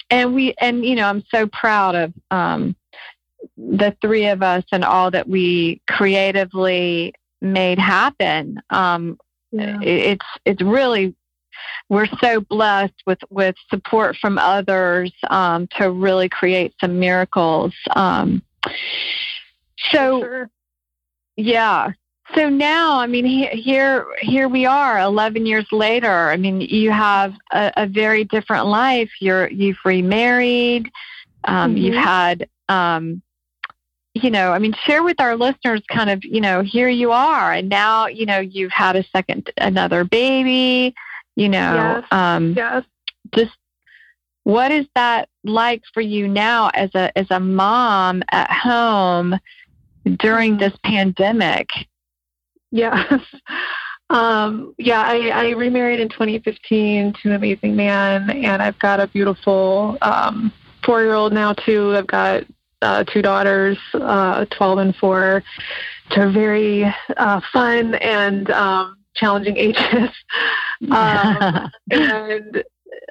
and 0.09 0.33
we 0.33 0.55
and 0.59 0.83
you 0.83 0.95
know, 0.95 1.07
I'm 1.07 1.23
so 1.29 1.45
proud 1.47 1.93
of 1.95 2.13
um 2.31 2.75
the 3.57 3.95
three 4.01 4.25
of 4.27 4.41
us 4.41 4.63
and 4.71 4.83
all 4.83 5.11
that 5.11 5.29
we 5.29 5.79
creatively 5.87 7.13
made 7.41 7.77
happen. 7.77 8.59
Um 8.71 9.19
Yeah. 9.51 9.79
it's 9.81 10.25
it's 10.45 10.61
really 10.63 11.15
we're 11.89 12.07
so 12.21 12.41
blessed 12.41 12.93
with 13.05 13.19
with 13.29 13.55
support 13.69 14.17
from 14.17 14.37
others 14.37 15.11
um, 15.29 15.67
to 15.77 15.89
really 15.91 16.29
create 16.29 16.73
some 16.81 16.99
miracles. 16.99 17.73
Um, 17.95 18.41
so 19.91 20.19
Sure. 20.21 20.49
yeah. 21.35 21.91
So 22.35 22.49
now, 22.49 22.99
I 22.99 23.07
mean, 23.07 23.23
he, 23.23 23.45
here 23.47 24.05
here 24.19 24.49
we 24.49 24.65
are, 24.65 24.99
eleven 24.99 25.45
years 25.45 25.65
later. 25.71 26.29
I 26.29 26.35
mean, 26.35 26.59
you 26.59 26.91
have 26.91 27.33
a, 27.53 27.71
a 27.77 27.87
very 27.87 28.25
different 28.25 28.65
life. 28.67 29.09
You're 29.21 29.49
you've 29.49 29.77
remarried. 29.85 30.91
Um, 31.45 31.77
You've 31.77 31.95
Mhm. 31.95 32.03
had. 32.03 32.49
Um, 32.67 33.21
you 34.13 34.31
know, 34.31 34.51
I 34.51 34.57
mean, 34.57 34.73
share 34.83 35.03
with 35.03 35.21
our 35.21 35.35
listeners 35.35 35.81
kind 35.89 36.09
of, 36.09 36.25
you 36.25 36.41
know, 36.41 36.63
here 36.63 36.89
you 36.89 37.11
are, 37.11 37.53
and 37.53 37.69
now, 37.69 38.07
you 38.07 38.25
know, 38.25 38.39
you've 38.39 38.71
had 38.71 38.95
a 38.95 39.03
second, 39.15 39.51
another 39.57 40.03
baby, 40.03 40.95
you 41.37 41.47
know, 41.47 42.01
Yes. 42.01 42.03
um, 42.11 42.53
Yes. 42.57 42.83
just 43.35 43.55
what 44.43 44.71
is 44.71 44.85
that 44.95 45.29
like 45.43 45.83
for 45.93 46.01
you 46.01 46.27
now 46.27 46.69
as 46.73 46.89
a 46.95 47.15
as 47.17 47.27
a 47.29 47.39
mom 47.39 48.23
at 48.31 48.51
home 48.51 49.37
during 50.17 50.55
Mhm. 50.55 50.59
this 50.59 50.73
pandemic? 50.83 51.69
Yes. 52.71 53.21
Um, 54.09 54.73
yeah, 54.77 55.01
I, 55.01 55.27
I 55.31 55.49
remarried 55.49 55.99
in 55.99 56.07
2015 56.07 57.11
to 57.11 57.19
an 57.29 57.35
amazing 57.35 57.75
man, 57.75 58.29
and 58.29 58.61
I've 58.61 58.79
got 58.79 59.01
a 59.01 59.07
beautiful 59.07 59.97
um, 60.01 60.53
four 60.85 61.01
year 61.03 61.13
old 61.13 61.33
now, 61.33 61.51
too. 61.51 61.93
I've 61.93 62.07
got 62.07 62.45
uh, 62.81 63.03
two 63.03 63.21
daughters, 63.21 63.77
uh, 63.93 64.45
12 64.45 64.77
and 64.77 64.95
4, 64.95 65.43
to 66.11 66.31
very 66.31 66.85
uh, 67.17 67.41
fun 67.51 67.95
and 67.95 68.49
um, 68.51 68.97
challenging 69.17 69.57
ages. 69.57 70.09
Um, 70.91 71.71
and 71.89 72.63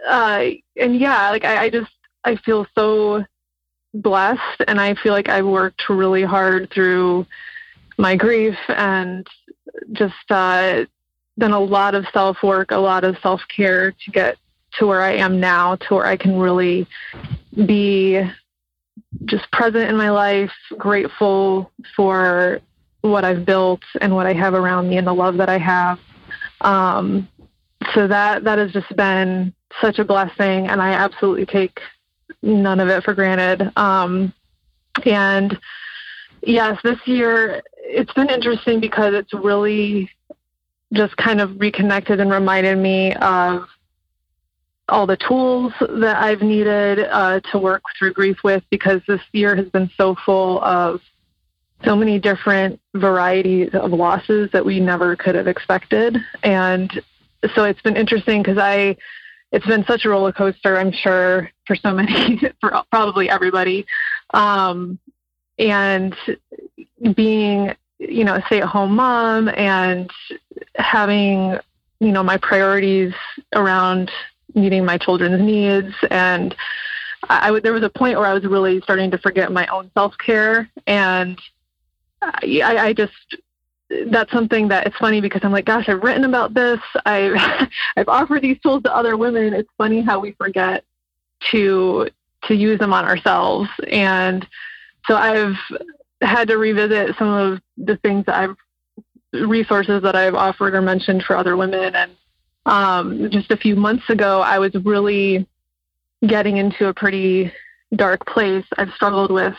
uh, 0.08 0.44
and 0.76 1.00
yeah, 1.00 1.30
like 1.30 1.44
I, 1.44 1.64
I 1.64 1.70
just 1.70 1.90
I 2.22 2.36
feel 2.36 2.64
so 2.76 3.24
blessed, 3.92 4.62
and 4.68 4.80
I 4.80 4.94
feel 4.94 5.12
like 5.12 5.28
I've 5.28 5.46
worked 5.46 5.88
really 5.88 6.22
hard 6.22 6.70
through 6.70 7.26
my 7.98 8.14
grief 8.14 8.56
and 8.68 9.26
just 9.94 10.14
uh, 10.30 10.84
done 11.38 11.52
a 11.52 11.58
lot 11.58 11.96
of 11.96 12.06
self 12.12 12.36
work, 12.42 12.70
a 12.70 12.76
lot 12.76 13.02
of 13.02 13.16
self 13.20 13.40
care 13.54 13.90
to 13.90 14.10
get 14.12 14.36
to 14.78 14.86
where 14.86 15.02
I 15.02 15.14
am 15.14 15.40
now, 15.40 15.74
to 15.74 15.94
where 15.94 16.06
I 16.06 16.16
can 16.16 16.38
really 16.38 16.86
be 17.66 18.22
just 19.24 19.50
present 19.50 19.88
in 19.88 19.96
my 19.96 20.10
life, 20.10 20.52
grateful 20.76 21.72
for 21.94 22.60
what 23.10 23.24
I've 23.24 23.44
built 23.44 23.82
and 24.00 24.14
what 24.14 24.26
I 24.26 24.32
have 24.32 24.54
around 24.54 24.88
me 24.88 24.96
and 24.96 25.06
the 25.06 25.12
love 25.12 25.36
that 25.36 25.48
I 25.48 25.58
have. 25.58 25.98
Um, 26.60 27.28
so 27.94 28.06
that 28.08 28.44
that 28.44 28.58
has 28.58 28.72
just 28.72 28.94
been 28.96 29.52
such 29.80 29.98
a 29.98 30.04
blessing, 30.04 30.68
and 30.68 30.80
I 30.80 30.92
absolutely 30.92 31.46
take 31.46 31.80
none 32.42 32.80
of 32.80 32.88
it 32.88 33.04
for 33.04 33.14
granted. 33.14 33.72
Um, 33.76 34.32
and 35.04 35.58
yes, 36.42 36.78
this 36.82 36.98
year 37.06 37.62
it's 37.76 38.12
been 38.14 38.30
interesting 38.30 38.80
because 38.80 39.14
it's 39.14 39.32
really 39.34 40.10
just 40.92 41.16
kind 41.16 41.40
of 41.40 41.60
reconnected 41.60 42.20
and 42.20 42.30
reminded 42.30 42.78
me 42.78 43.14
of 43.16 43.66
all 44.88 45.06
the 45.06 45.16
tools 45.16 45.72
that 45.80 46.16
I've 46.16 46.42
needed 46.42 47.00
uh, 47.00 47.40
to 47.52 47.58
work 47.58 47.82
through 47.98 48.12
grief 48.12 48.38
with 48.44 48.62
because 48.70 49.00
this 49.08 49.20
year 49.32 49.56
has 49.56 49.68
been 49.68 49.90
so 49.96 50.16
full 50.24 50.62
of 50.62 51.00
so 51.84 51.94
many 51.94 52.18
different 52.18 52.80
varieties 52.94 53.70
of 53.74 53.92
losses 53.92 54.50
that 54.52 54.64
we 54.64 54.80
never 54.80 55.16
could 55.16 55.34
have 55.34 55.46
expected. 55.46 56.16
And 56.42 56.90
so 57.54 57.64
it's 57.64 57.82
been 57.82 57.96
interesting 57.96 58.42
because 58.42 58.58
I, 58.58 58.96
it's 59.52 59.66
been 59.66 59.84
such 59.84 60.04
a 60.04 60.08
roller 60.08 60.32
coaster, 60.32 60.76
I'm 60.76 60.92
sure, 60.92 61.50
for 61.66 61.76
so 61.76 61.92
many, 61.92 62.40
for 62.60 62.82
probably 62.90 63.28
everybody. 63.28 63.86
Um, 64.32 64.98
and 65.58 66.14
being, 67.14 67.74
you 67.98 68.24
know, 68.24 68.34
a 68.34 68.42
stay 68.46 68.60
at 68.60 68.68
home 68.68 68.96
mom 68.96 69.48
and 69.48 70.10
having, 70.76 71.58
you 72.00 72.12
know, 72.12 72.22
my 72.22 72.36
priorities 72.38 73.14
around 73.54 74.10
meeting 74.54 74.84
my 74.84 74.98
children's 74.98 75.40
needs. 75.40 75.94
And 76.10 76.54
I, 77.28 77.48
I 77.48 77.50
would, 77.50 77.62
there 77.62 77.72
was 77.72 77.82
a 77.82 77.90
point 77.90 78.18
where 78.18 78.26
I 78.26 78.34
was 78.34 78.44
really 78.44 78.80
starting 78.82 79.10
to 79.12 79.18
forget 79.18 79.52
my 79.52 79.66
own 79.68 79.90
self 79.94 80.16
care. 80.18 80.68
And 80.86 81.40
I, 82.22 82.88
I 82.88 82.92
just, 82.92 83.12
that's 84.06 84.32
something 84.32 84.68
that 84.68 84.86
it's 84.86 84.96
funny 84.96 85.20
because 85.20 85.42
I'm 85.44 85.52
like, 85.52 85.64
gosh, 85.64 85.88
I've 85.88 86.02
written 86.02 86.24
about 86.24 86.54
this. 86.54 86.80
I've, 87.04 87.36
I've 87.96 88.08
offered 88.08 88.42
these 88.42 88.58
tools 88.60 88.82
to 88.84 88.94
other 88.94 89.16
women. 89.16 89.54
It's 89.54 89.70
funny 89.78 90.02
how 90.02 90.18
we 90.18 90.32
forget 90.32 90.84
to, 91.52 92.08
to 92.44 92.54
use 92.54 92.78
them 92.78 92.92
on 92.92 93.04
ourselves. 93.04 93.68
And 93.88 94.46
so 95.06 95.14
I've 95.14 95.56
had 96.22 96.48
to 96.48 96.58
revisit 96.58 97.16
some 97.18 97.28
of 97.28 97.60
the 97.76 97.96
things 97.98 98.24
that 98.26 98.36
I've 98.36 98.56
resources 99.32 100.02
that 100.02 100.16
I've 100.16 100.34
offered 100.34 100.74
or 100.74 100.82
mentioned 100.82 101.24
for 101.24 101.36
other 101.36 101.56
women. 101.56 101.94
And 101.94 102.10
um, 102.64 103.30
just 103.30 103.50
a 103.50 103.56
few 103.56 103.76
months 103.76 104.08
ago, 104.08 104.40
I 104.40 104.58
was 104.58 104.74
really 104.84 105.46
getting 106.26 106.56
into 106.56 106.86
a 106.86 106.94
pretty 106.94 107.52
dark 107.94 108.26
place. 108.26 108.64
I've 108.78 108.92
struggled 108.94 109.30
with 109.30 109.54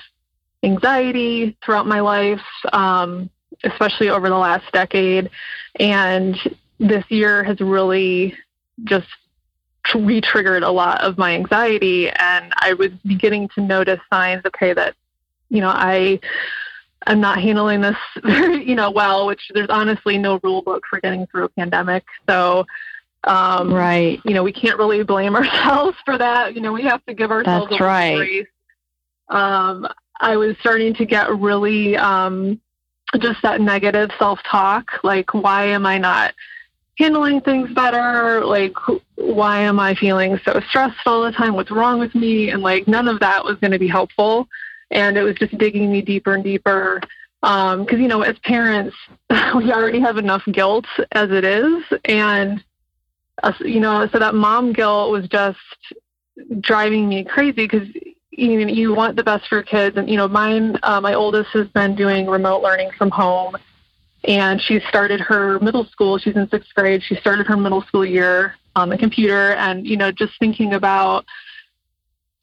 anxiety 0.64 1.58
throughout 1.64 1.88
my 1.88 2.00
life, 2.00 2.42
um, 2.74 3.30
especially 3.64 4.10
over 4.10 4.30
the 4.30 4.38
last 4.38 4.72
decade. 4.72 5.30
And 5.80 6.38
this 6.80 7.06
year 7.10 7.44
has 7.44 7.60
really 7.60 8.36
just 8.84 9.08
re 9.96 10.22
triggered 10.22 10.64
a 10.64 10.72
lot 10.72 11.02
of 11.02 11.18
my 11.18 11.34
anxiety. 11.34 12.10
And 12.10 12.54
I 12.58 12.74
was 12.74 12.92
beginning 13.06 13.50
to 13.56 13.62
notice 13.62 14.00
signs, 14.12 14.44
okay, 14.46 14.74
that, 14.74 14.96
you 15.50 15.62
know, 15.62 15.70
I. 15.70 16.20
I'm 17.06 17.22
not 17.22 17.40
handling 17.40 17.80
this 17.80 17.96
very, 18.22 18.66
you 18.68 18.76
know, 18.76 18.92
well, 18.92 19.28
which 19.28 19.50
there's 19.54 19.70
honestly 19.70 20.18
no 20.18 20.42
rule 20.44 20.62
book 20.62 20.84
for 20.90 21.00
getting 21.00 21.26
through 21.28 21.46
a 21.46 21.50
pandemic. 21.50 22.04
So, 22.28 22.66
um, 23.24 23.74
right. 23.74 24.20
you 24.26 24.34
know, 24.34 24.44
we 24.44 24.52
can't 24.52 24.78
really 24.78 25.04
blame 25.04 25.36
ourselves 25.38 25.96
for 26.04 26.18
that. 26.18 26.56
You 26.56 26.62
know, 26.62 26.74
we 26.74 26.84
have 26.84 27.06
to 27.06 27.14
give 27.14 27.32
ourselves 27.32 27.68
That's 27.70 27.82
a 27.82 27.84
right. 27.84 28.16
grace. 28.16 28.48
Um, 29.30 29.88
I 30.20 30.38
was 30.38 30.56
starting 30.60 30.94
to 30.96 31.06
get 31.06 31.30
really 31.38 31.96
um, 31.98 32.60
just 33.20 33.42
that 33.44 33.62
negative 33.62 34.10
self 34.18 34.40
talk, 34.50 34.92
like, 35.04 35.34
why 35.34 35.66
am 35.66 35.86
I 35.86 35.98
not 35.98 36.34
handling 36.98 37.42
things 37.42 37.72
better? 37.74 38.44
Like, 38.46 38.74
wh- 38.76 39.00
why 39.18 39.60
am 39.60 39.80
I 39.80 39.96
feeling 39.96 40.40
so 40.44 40.60
stressed 40.70 40.98
all 41.06 41.24
the 41.24 41.32
time? 41.32 41.54
What's 41.54 41.72
wrong 41.72 42.00
with 42.00 42.16
me? 42.16 42.50
And 42.50 42.62
like, 42.62 42.88
none 42.88 43.08
of 43.08 43.20
that 43.20 43.44
was 43.44 43.58
going 43.58 43.72
to 43.72 43.80
be 43.80 43.88
helpful. 43.88 44.48
And 44.92 45.18
it 45.18 45.24
was 45.24 45.36
just 45.36 45.58
digging 45.58 45.92
me 45.92 46.02
deeper 46.02 46.34
and 46.34 46.44
deeper. 46.44 47.02
Because, 47.42 48.00
you 48.00 48.08
know, 48.08 48.24
as 48.24 48.38
parents, 48.40 48.96
we 49.56 49.72
already 49.72 50.00
have 50.00 50.18
enough 50.18 50.44
guilt 50.52 50.88
as 51.12 51.30
it 51.32 51.44
is. 51.44 51.84
And 52.06 52.64
uh, 53.44 53.54
you 53.60 53.80
know, 53.80 54.08
so 54.12 54.20
that 54.20 54.34
mom 54.34 54.74
guilt 54.74 55.12
was 55.12 55.28
just 55.28 55.60
driving 56.60 57.08
me 57.08 57.24
crazy 57.24 57.52
because 57.68 57.88
you 58.38 58.68
you 58.68 58.94
want 58.94 59.16
the 59.16 59.24
best 59.24 59.48
for 59.48 59.56
your 59.56 59.64
kids. 59.64 59.98
And, 59.98 60.10
you 60.10 60.16
know, 60.16 60.28
mine, 60.28 60.78
uh, 60.84 61.02
my 61.02 61.14
oldest 61.14 61.50
has 61.54 61.68
been 61.70 61.96
doing 61.96 62.28
remote 62.28 62.62
learning 62.62 62.92
from 62.98 63.10
home 63.10 63.58
and 64.24 64.62
she 64.62 64.80
started 64.88 65.20
her 65.20 65.60
middle 65.60 65.86
school. 65.86 66.18
She's 66.18 66.36
in 66.36 66.48
sixth 66.50 66.74
grade. 66.76 67.02
She 67.04 67.16
started 67.16 67.48
her 67.48 67.58
middle 67.58 67.82
school 67.84 68.06
year 68.06 68.56
on 68.76 68.90
the 68.90 68.98
computer 68.98 69.54
and, 69.54 69.86
you 69.88 69.98
know, 69.98 70.12
just 70.12 70.34
thinking 70.40 70.74
about 70.74 71.26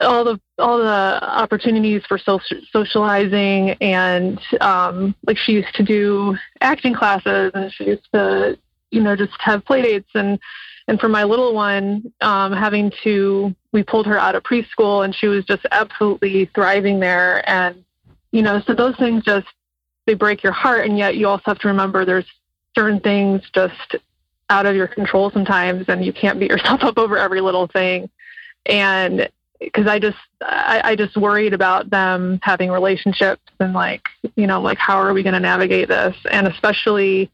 all 0.00 0.24
the 0.24 0.40
all 0.58 0.78
the 0.78 0.84
opportunities 1.22 2.02
for 2.06 2.18
social, 2.18 2.58
socializing 2.72 3.70
and 3.80 4.40
um, 4.60 5.14
like 5.26 5.38
she 5.38 5.52
used 5.52 5.72
to 5.74 5.84
do 5.84 6.36
acting 6.60 6.94
classes 6.94 7.52
and 7.54 7.72
she 7.72 7.84
used 7.84 8.06
to 8.12 8.58
you 8.94 9.02
know 9.02 9.16
just 9.16 9.32
have 9.40 9.64
play 9.64 9.82
dates 9.82 10.10
and 10.14 10.38
and 10.86 11.00
for 11.00 11.08
my 11.08 11.24
little 11.24 11.54
one 11.54 12.12
um, 12.20 12.52
having 12.52 12.92
to 13.02 13.54
we 13.72 13.82
pulled 13.82 14.06
her 14.06 14.18
out 14.18 14.34
of 14.34 14.42
preschool 14.42 15.04
and 15.04 15.14
she 15.14 15.26
was 15.26 15.44
just 15.44 15.66
absolutely 15.72 16.48
thriving 16.54 17.00
there. 17.00 17.48
And 17.50 17.84
you 18.30 18.42
know, 18.42 18.62
so 18.66 18.74
those 18.74 18.96
things 18.96 19.24
just 19.24 19.46
they 20.06 20.14
break 20.14 20.42
your 20.42 20.52
heart, 20.52 20.86
and 20.86 20.98
yet 20.98 21.16
you 21.16 21.26
also 21.28 21.42
have 21.46 21.58
to 21.60 21.68
remember 21.68 22.04
there's 22.04 22.26
certain 22.76 23.00
things 23.00 23.42
just 23.54 23.96
out 24.50 24.66
of 24.66 24.76
your 24.76 24.86
control 24.86 25.30
sometimes, 25.30 25.86
and 25.88 26.04
you 26.04 26.12
can't 26.12 26.38
beat 26.38 26.50
yourself 26.50 26.82
up 26.82 26.98
over 26.98 27.18
every 27.18 27.40
little 27.40 27.66
thing. 27.66 28.08
And 28.66 29.28
because 29.60 29.86
I 29.86 29.98
just 29.98 30.18
I, 30.40 30.80
I 30.84 30.96
just 30.96 31.16
worried 31.16 31.54
about 31.54 31.90
them 31.90 32.38
having 32.42 32.70
relationships 32.70 33.42
and 33.60 33.72
like 33.72 34.02
you 34.36 34.46
know 34.46 34.60
like 34.60 34.78
how 34.78 34.98
are 34.98 35.14
we 35.14 35.22
going 35.22 35.34
to 35.34 35.40
navigate 35.40 35.88
this? 35.88 36.16
And 36.30 36.46
especially 36.46 37.30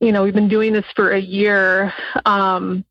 you 0.00 0.12
know 0.12 0.22
we've 0.22 0.34
been 0.34 0.48
doing 0.48 0.72
this 0.72 0.84
for 0.94 1.12
a 1.12 1.20
year 1.20 1.92
um 2.24 2.84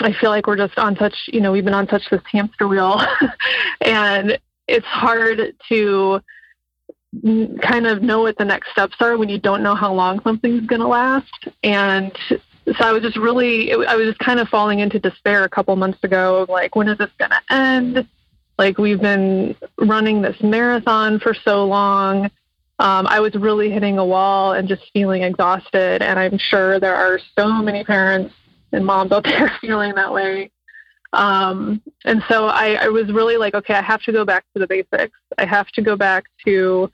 I 0.00 0.12
feel 0.12 0.30
like 0.30 0.46
we're 0.46 0.56
just 0.56 0.78
on 0.78 0.96
such 0.96 1.14
you 1.28 1.40
know 1.40 1.52
we've 1.52 1.64
been 1.64 1.74
on 1.74 1.88
such 1.88 2.08
this 2.10 2.22
hamster 2.30 2.68
wheel 2.68 3.00
and 3.80 4.38
it's 4.68 4.86
hard 4.86 5.54
to 5.68 6.20
kind 7.62 7.86
of 7.86 8.02
know 8.02 8.22
what 8.22 8.36
the 8.36 8.44
next 8.44 8.70
steps 8.72 8.96
are 9.00 9.16
when 9.16 9.28
you 9.28 9.38
don't 9.38 9.62
know 9.62 9.74
how 9.74 9.92
long 9.92 10.20
something's 10.22 10.66
going 10.66 10.80
to 10.80 10.88
last 10.88 11.48
and 11.62 12.12
so 12.66 12.84
I 12.84 12.92
was 12.92 13.02
just 13.02 13.16
really, 13.16 13.72
I 13.72 13.94
was 13.94 14.08
just 14.08 14.18
kind 14.18 14.40
of 14.40 14.48
falling 14.48 14.80
into 14.80 14.98
despair 14.98 15.44
a 15.44 15.48
couple 15.48 15.76
months 15.76 16.02
ago 16.02 16.46
like, 16.48 16.74
when 16.74 16.88
is 16.88 16.98
this 16.98 17.10
going 17.18 17.30
to 17.30 17.54
end? 17.54 18.08
Like, 18.58 18.78
we've 18.78 19.00
been 19.00 19.54
running 19.78 20.22
this 20.22 20.36
marathon 20.42 21.20
for 21.20 21.34
so 21.34 21.64
long. 21.66 22.30
Um, 22.78 23.06
I 23.06 23.20
was 23.20 23.34
really 23.34 23.70
hitting 23.70 23.98
a 23.98 24.04
wall 24.04 24.52
and 24.52 24.68
just 24.68 24.82
feeling 24.92 25.22
exhausted. 25.22 26.02
And 26.02 26.18
I'm 26.18 26.38
sure 26.38 26.78
there 26.78 26.94
are 26.94 27.18
so 27.38 27.48
many 27.62 27.84
parents 27.84 28.34
and 28.72 28.84
moms 28.84 29.12
out 29.12 29.24
there 29.24 29.50
feeling 29.60 29.94
that 29.94 30.12
way. 30.12 30.50
Um, 31.12 31.80
and 32.04 32.22
so 32.28 32.46
I, 32.46 32.74
I 32.74 32.88
was 32.88 33.10
really 33.10 33.36
like, 33.36 33.54
okay, 33.54 33.74
I 33.74 33.82
have 33.82 34.02
to 34.02 34.12
go 34.12 34.24
back 34.24 34.44
to 34.52 34.60
the 34.60 34.66
basics. 34.66 35.18
I 35.38 35.46
have 35.46 35.68
to 35.68 35.82
go 35.82 35.96
back 35.96 36.24
to 36.44 36.90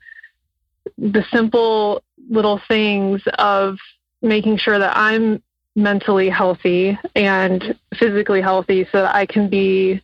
the 0.97 1.25
simple 1.31 2.03
little 2.29 2.61
things 2.67 3.21
of 3.37 3.77
making 4.21 4.57
sure 4.57 4.79
that 4.79 4.95
I'm 4.95 5.41
mentally 5.75 6.29
healthy 6.29 6.97
and 7.15 7.77
physically 7.97 8.41
healthy 8.41 8.85
so 8.91 9.01
that 9.01 9.15
I 9.15 9.25
can 9.25 9.49
be 9.49 10.01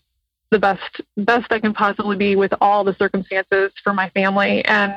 the 0.51 0.59
best 0.59 1.01
best 1.15 1.51
I 1.51 1.59
can 1.59 1.73
possibly 1.73 2.17
be 2.17 2.35
with 2.35 2.51
all 2.59 2.83
the 2.83 2.95
circumstances 2.95 3.71
for 3.83 3.93
my 3.93 4.09
family. 4.09 4.65
And 4.65 4.95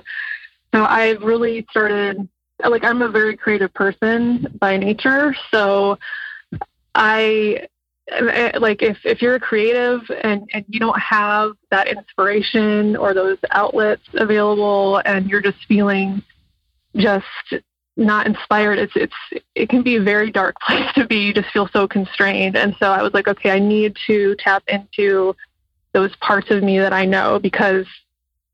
so 0.75 0.85
I've 0.85 1.23
really 1.23 1.67
started 1.71 2.29
like 2.69 2.85
I'm 2.85 3.03
a 3.03 3.09
very 3.09 3.37
creative 3.37 3.73
person 3.75 4.47
by 4.61 4.77
nature. 4.77 5.35
So 5.51 5.99
I 6.95 7.67
like 8.59 8.83
if, 8.83 8.99
if 9.05 9.23
you're 9.23 9.37
a 9.37 9.41
creative 9.41 10.01
and, 10.23 10.49
and 10.53 10.65
you 10.69 10.81
don't 10.81 10.99
have 10.99 11.53
that 11.71 11.89
inspiration 11.89 12.97
or 12.97 13.15
those 13.15 13.39
outlets 13.51 14.03
available 14.15 15.01
and 15.05 15.31
you're 15.31 15.41
just 15.41 15.59
feeling 15.67 16.23
just 16.97 17.25
not 17.97 18.27
inspired 18.27 18.79
it's 18.79 18.93
it's 18.97 19.15
it 19.55 19.69
can 19.69 19.83
be 19.83 19.97
a 19.97 20.03
very 20.03 20.31
dark 20.31 20.57
place 20.67 20.91
to 20.95 21.07
be 21.07 21.17
you 21.17 21.33
just 21.33 21.51
feel 21.51 21.69
so 21.73 21.87
constrained 21.87 22.57
and 22.57 22.75
so 22.79 22.91
i 22.91 23.03
was 23.03 23.13
like 23.13 23.29
okay 23.29 23.51
i 23.51 23.59
need 23.59 23.97
to 24.07 24.35
tap 24.39 24.63
into 24.69 25.35
those 25.93 26.15
parts 26.17 26.51
of 26.51 26.63
me 26.63 26.79
that 26.79 26.93
i 26.93 27.05
know 27.05 27.39
because 27.39 27.87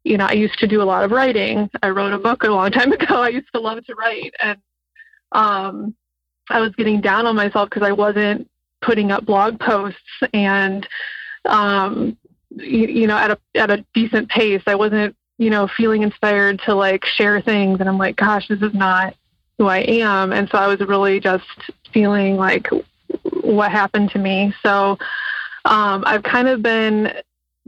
you 0.04 0.16
know 0.16 0.26
i 0.26 0.32
used 0.32 0.58
to 0.58 0.66
do 0.66 0.82
a 0.82 0.84
lot 0.84 1.04
of 1.04 1.10
writing. 1.10 1.68
I 1.82 1.90
wrote 1.90 2.12
a 2.12 2.18
book 2.18 2.42
a 2.42 2.48
long 2.48 2.70
time 2.70 2.92
ago. 2.98 3.16
I 3.22 3.28
used 3.28 3.48
to 3.54 3.60
love 3.60 3.84
to 3.84 3.94
write. 3.94 4.34
And 4.42 4.58
um 5.32 5.94
i 6.50 6.60
was 6.60 6.74
getting 6.76 7.00
down 7.00 7.26
on 7.26 7.36
myself 7.36 7.68
because 7.68 7.86
i 7.86 7.92
wasn't 7.92 8.48
putting 8.80 9.10
up 9.10 9.26
blog 9.26 9.58
posts 9.60 9.98
and 10.32 10.88
um 11.44 12.16
you, 12.50 12.86
you 12.86 13.06
know 13.06 13.16
at 13.16 13.30
a 13.30 13.38
at 13.54 13.70
a 13.70 13.84
decent 13.94 14.28
pace. 14.28 14.62
I 14.66 14.74
wasn't 14.74 15.16
you 15.36 15.50
know 15.50 15.68
feeling 15.68 16.02
inspired 16.02 16.60
to 16.66 16.74
like 16.74 17.04
share 17.04 17.40
things. 17.40 17.80
And 17.80 17.88
i'm 17.88 17.98
like 17.98 18.16
gosh 18.16 18.48
this 18.48 18.62
is 18.62 18.74
not 18.74 19.14
who 19.58 19.66
I 19.66 19.78
am. 19.78 20.32
And 20.32 20.48
so 20.48 20.56
I 20.56 20.68
was 20.68 20.80
really 20.80 21.20
just 21.20 21.44
feeling 21.92 22.36
like 22.36 22.68
what 23.42 23.70
happened 23.70 24.10
to 24.10 24.18
me. 24.18 24.54
So 24.62 24.98
um, 25.64 26.04
I've 26.06 26.22
kind 26.22 26.48
of 26.48 26.62
been 26.62 27.12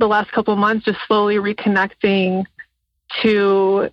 the 0.00 0.08
last 0.08 0.32
couple 0.32 0.56
months 0.56 0.84
just 0.86 0.98
slowly 1.06 1.36
reconnecting 1.36 2.44
to 3.22 3.90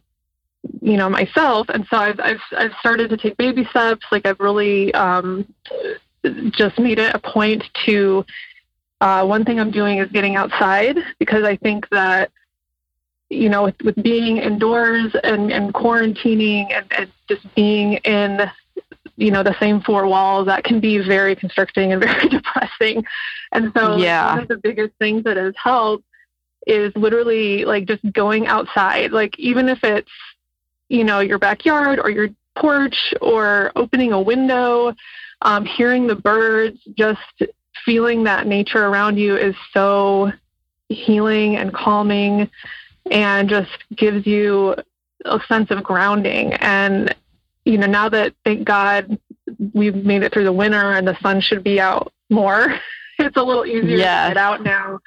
you 0.81 0.97
know 0.97 1.09
myself. 1.09 1.67
And 1.69 1.85
so 1.89 1.97
I've, 1.97 2.19
I've 2.19 2.41
I've 2.57 2.73
started 2.79 3.09
to 3.11 3.17
take 3.17 3.37
baby 3.37 3.65
steps. 3.69 4.05
Like 4.11 4.25
I've 4.25 4.39
really 4.39 4.93
um, 4.93 5.45
just 6.51 6.79
made 6.79 6.97
it 6.97 7.13
a 7.13 7.19
point 7.19 7.63
to 7.85 8.25
uh, 9.01 9.23
one 9.25 9.45
thing 9.45 9.59
I'm 9.59 9.71
doing 9.71 9.99
is 9.99 10.11
getting 10.11 10.35
outside 10.35 10.97
because 11.19 11.43
I 11.43 11.57
think 11.57 11.87
that 11.89 12.31
you 13.29 13.49
know, 13.49 13.63
with, 13.63 13.75
with 13.83 14.01
being 14.01 14.37
indoors 14.37 15.13
and, 15.23 15.51
and 15.51 15.73
quarantining 15.73 16.71
and, 16.71 16.85
and 16.93 17.11
just 17.27 17.43
being 17.55 17.93
in, 18.05 18.49
you 19.17 19.31
know, 19.31 19.43
the 19.43 19.55
same 19.59 19.81
four 19.81 20.07
walls, 20.07 20.45
that 20.45 20.63
can 20.63 20.79
be 20.79 20.99
very 20.99 21.35
constricting 21.35 21.91
and 21.91 22.01
very 22.03 22.29
depressing. 22.29 23.03
And 23.51 23.71
so 23.75 23.97
yeah. 23.97 24.33
one 24.33 24.43
of 24.43 24.47
the 24.47 24.57
biggest 24.57 24.93
things 24.99 25.23
that 25.23 25.37
has 25.37 25.53
helped 25.61 26.05
is 26.65 26.93
literally 26.95 27.65
like 27.65 27.85
just 27.85 28.03
going 28.13 28.47
outside. 28.47 29.11
Like 29.11 29.37
even 29.39 29.67
if 29.69 29.83
it's, 29.83 30.11
you 30.89 31.03
know, 31.03 31.19
your 31.19 31.39
backyard 31.39 31.99
or 31.99 32.09
your 32.09 32.29
porch 32.55 33.13
or 33.21 33.71
opening 33.75 34.13
a 34.13 34.21
window, 34.21 34.93
um, 35.41 35.65
hearing 35.65 36.07
the 36.07 36.15
birds, 36.15 36.79
just 36.97 37.19
feeling 37.85 38.23
that 38.25 38.47
nature 38.47 38.85
around 38.85 39.17
you 39.17 39.35
is 39.35 39.55
so 39.73 40.31
healing 40.89 41.55
and 41.57 41.73
calming 41.73 42.49
and 43.09 43.49
just 43.49 43.71
gives 43.95 44.27
you 44.27 44.75
a 45.25 45.39
sense 45.47 45.71
of 45.71 45.83
grounding. 45.83 46.53
And, 46.53 47.15
you 47.67 47.77
know, 47.77 47.87
now 47.87 48.07
that 48.07 48.33
thank 48.45 48.63
God 48.63 49.19
we've 49.73 49.95
made 49.95 50.23
it 50.23 50.31
through 50.31 50.45
the 50.45 50.53
winter 50.53 50.93
and 50.93 51.05
the 51.07 51.19
sun 51.19 51.41
should 51.41 51.63
be 51.63 51.79
out 51.81 52.13
more, 52.29 52.79
it's 53.19 53.35
a 53.35 53.43
little 53.43 53.65
easier 53.65 53.97
yes. 53.97 54.29
to 54.29 54.33
get 54.33 54.37
out 54.37 54.63
now. 54.63 54.99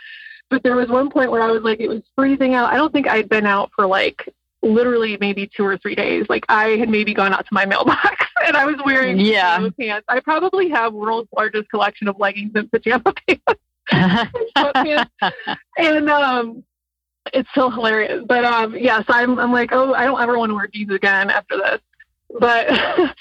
But 0.51 0.63
there 0.63 0.77
was 0.77 0.89
one 0.89 1.11
point 1.11 1.31
where 1.31 1.43
I 1.43 1.51
was 1.51 1.63
like, 1.63 1.81
it 1.81 1.89
was 1.89 2.03
freezing 2.17 2.55
out. 2.55 2.71
I 2.73 2.77
don't 2.77 2.93
think 2.93 3.09
I'd 3.09 3.29
been 3.29 3.47
out 3.47 3.71
for 3.75 3.87
like 3.87 4.29
literally 4.63 5.17
maybe 5.21 5.49
two 5.57 5.65
or 5.65 5.79
three 5.79 5.95
days. 5.95 6.27
Like 6.29 6.45
I 6.49 6.71
had 6.71 6.91
maybe 6.91 7.15
gone 7.15 7.33
out 7.33 7.47
to 7.47 7.53
my 7.53 7.65
mailbox 7.67 8.27
and 8.45 8.57
I 8.57 8.67
was 8.67 8.77
wearing 8.85 9.19
yeah. 9.19 9.67
pants. 9.79 10.05
I 10.09 10.21
probably 10.21 10.69
have 10.69 10.93
world's 10.93 11.31
largest 11.35 11.71
collection 11.71 12.09
of 12.09 12.19
leggings 12.19 12.53
and 12.55 12.71
pajama 12.71 13.15
pants. 13.91 15.11
and 15.79 16.11
um 16.11 16.65
it's 17.33 17.49
so 17.55 17.71
hilarious. 17.71 18.25
But 18.27 18.45
um, 18.45 18.75
yes, 18.75 18.83
yeah, 18.83 18.99
so 19.03 19.13
I'm 19.13 19.39
I'm 19.39 19.53
like, 19.53 19.71
oh, 19.73 19.95
I 19.95 20.05
don't 20.05 20.21
ever 20.21 20.39
want 20.39 20.51
to 20.51 20.55
wear 20.55 20.67
jeans 20.67 20.91
again 20.91 21.31
after 21.31 21.57
this. 21.57 21.81
But 22.39 22.67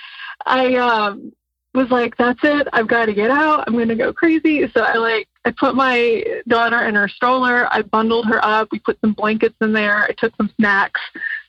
I 0.46 0.76
um 0.76 1.34
was 1.74 1.90
like, 1.90 2.18
that's 2.18 2.40
it. 2.44 2.68
I've 2.74 2.88
got 2.88 3.06
to 3.06 3.14
get 3.14 3.30
out. 3.30 3.64
I'm 3.68 3.78
gonna 3.78 3.96
go 3.96 4.12
crazy. 4.12 4.70
So 4.72 4.82
I 4.82 4.96
like 4.96 5.28
I 5.46 5.52
put 5.52 5.76
my 5.76 6.24
daughter 6.48 6.84
in 6.88 6.96
her 6.96 7.08
stroller. 7.08 7.72
I 7.72 7.82
bundled 7.84 8.26
her 8.26 8.44
up. 8.44 8.70
We 8.72 8.80
put 8.80 9.00
some 9.02 9.14
blankets 9.14 9.56
in 9.62 9.72
there. 9.72 10.04
I 10.04 10.12
took 10.18 10.36
some 10.36 10.52
snacks. 10.58 11.00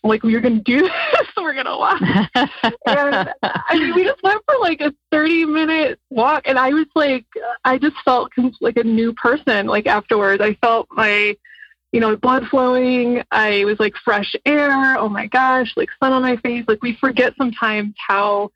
I'm 0.02 0.10
like, 0.10 0.22
we're 0.22 0.40
gonna 0.40 0.60
do 0.60 0.80
this. 1.12 1.28
we're 1.36 1.54
gonna 1.54 1.76
walk. 1.76 2.00
and 2.34 3.28
I 3.42 3.78
mean, 3.78 3.94
we 3.94 4.04
just 4.04 4.22
went 4.22 4.42
for 4.46 4.56
like 4.60 4.80
a 4.80 4.94
30 5.10 5.46
minute 5.46 5.98
walk, 6.10 6.42
and 6.46 6.58
I 6.58 6.70
was 6.70 6.86
like, 6.94 7.26
I 7.64 7.78
just 7.78 7.96
felt 8.04 8.30
like 8.60 8.76
a 8.76 8.84
new 8.84 9.12
person. 9.14 9.66
Like 9.66 9.86
afterwards, 9.86 10.42
I 10.42 10.54
felt 10.54 10.86
my 10.90 11.36
you 11.92 12.00
know, 12.00 12.16
blood 12.16 12.46
flowing. 12.48 13.22
I 13.30 13.64
was 13.64 13.80
like 13.80 13.94
fresh 14.04 14.34
air. 14.46 14.96
Oh 14.98 15.08
my 15.08 15.26
gosh, 15.26 15.72
like 15.76 15.88
sun 15.98 16.12
on 16.12 16.22
my 16.22 16.36
face. 16.36 16.64
Like 16.68 16.82
we 16.82 16.96
forget 16.96 17.34
sometimes 17.36 17.94
how 18.08 18.50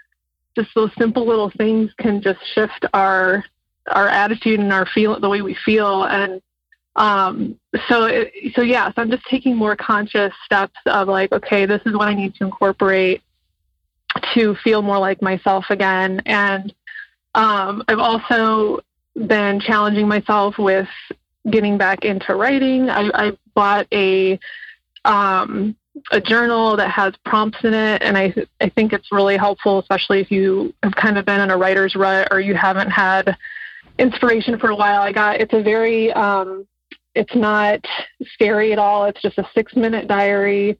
just 0.57 0.70
those 0.75 0.90
simple 0.99 1.27
little 1.27 1.51
things 1.51 1.90
can 1.99 2.23
just 2.23 2.40
shift 2.55 2.87
our 2.94 3.44
our 3.90 4.09
attitude 4.09 4.61
and 4.61 4.73
our 4.73 4.87
feel 4.87 5.18
the 5.18 5.29
way 5.29 5.42
we 5.42 5.55
feel. 5.64 6.05
And 6.05 6.40
um, 6.97 7.59
so 7.88 8.05
it, 8.05 8.33
so 8.55 8.62
yeah, 8.62 8.88
so 8.88 9.03
I'm 9.03 9.11
just 9.11 9.25
taking 9.25 9.57
more 9.57 9.77
conscious 9.77 10.33
steps 10.44 10.79
of 10.87 11.09
like, 11.09 11.33
okay, 11.33 11.66
this 11.66 11.83
is 11.87 11.94
what 11.94 12.09
I 12.09 12.14
need 12.14 12.35
to 12.37 12.44
incorporate 12.44 13.23
to 14.35 14.55
feel 14.62 14.81
more 14.81 14.99
like 14.99 15.20
myself 15.20 15.66
again. 15.70 16.23
And 16.25 16.73
um, 17.35 17.83
I've 17.88 17.99
also 17.99 18.81
been 19.27 19.61
challenging 19.61 20.07
myself 20.07 20.57
with 20.57 20.88
getting 21.50 21.78
back 21.78 22.04
into 22.04 22.35
writing. 22.35 22.90
I, 22.90 23.11
I 23.14 23.38
bought 23.54 23.87
a 23.92 24.38
um, 25.04 25.76
a 26.11 26.20
journal 26.20 26.76
that 26.76 26.90
has 26.90 27.14
prompts 27.24 27.59
in 27.62 27.74
it, 27.74 28.02
and 28.02 28.16
I 28.16 28.35
I 28.61 28.68
think 28.70 28.92
it's 28.92 29.12
really 29.12 29.37
helpful, 29.37 29.78
especially 29.78 30.20
if 30.20 30.30
you 30.30 30.74
have 30.83 30.94
kind 30.94 31.18
of 31.18 31.24
been 31.24 31.40
in 31.40 31.50
a 31.50 31.57
writer's 31.57 31.94
rut 31.94 32.28
or 32.30 32.40
you 32.40 32.54
haven't 32.54 32.90
had 32.90 33.37
inspiration 33.98 34.59
for 34.59 34.70
a 34.70 34.76
while. 34.76 35.02
I 35.02 35.12
got 35.12 35.40
it's 35.40 35.52
a 35.52 35.62
very 35.62 36.12
um, 36.12 36.66
it's 37.14 37.35
not 37.35 37.85
scary 38.33 38.72
at 38.72 38.78
all. 38.78 39.04
It's 39.04 39.22
just 39.22 39.38
a 39.38 39.48
six 39.54 39.76
minute 39.76 40.09
diary, 40.09 40.78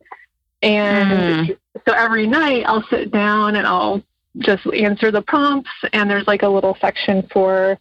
and 0.63 1.49
mm. 1.49 1.59
so 1.87 1.95
every 1.95 2.27
night 2.27 2.65
I'll 2.67 2.87
sit 2.89 3.11
down 3.11 3.57
and 3.57 3.67
I'll 3.67 4.03
just 4.39 4.67
answer 4.67 5.13
the 5.13 5.23
prompts, 5.23 5.71
and 5.93 6.11
there's 6.11 6.27
like 6.27 6.43
a 6.43 6.49
little 6.49 6.77
section 6.81 7.29
for 7.33 7.79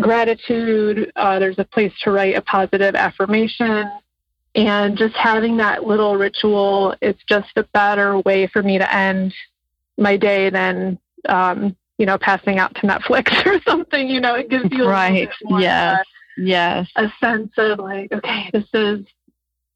gratitude. 0.00 1.12
Uh, 1.16 1.38
there's 1.38 1.58
a 1.58 1.64
place 1.64 1.92
to 2.02 2.10
write 2.10 2.36
a 2.36 2.42
positive 2.42 2.94
affirmation. 2.94 3.90
and 4.54 4.96
just 4.96 5.14
having 5.14 5.58
that 5.58 5.84
little 5.84 6.16
ritual, 6.16 6.94
it's 7.00 7.22
just 7.28 7.50
a 7.56 7.64
better 7.64 8.18
way 8.20 8.46
for 8.46 8.62
me 8.62 8.78
to 8.78 8.94
end 8.94 9.32
my 9.96 10.16
day 10.16 10.50
than, 10.50 10.98
um, 11.28 11.76
you 11.98 12.06
know, 12.06 12.18
passing 12.18 12.58
out 12.58 12.74
to 12.76 12.82
Netflix 12.82 13.46
or 13.46 13.60
something. 13.62 14.08
You 14.08 14.20
know, 14.20 14.34
it 14.34 14.48
gives 14.48 14.66
you 14.72 14.88
right. 14.88 15.28
Yes. 15.48 16.00
A, 16.00 16.40
yes. 16.40 16.88
A 16.96 17.12
sense 17.20 17.52
of 17.58 17.78
like, 17.78 18.12
okay, 18.12 18.50
this 18.52 18.66
is 18.72 19.04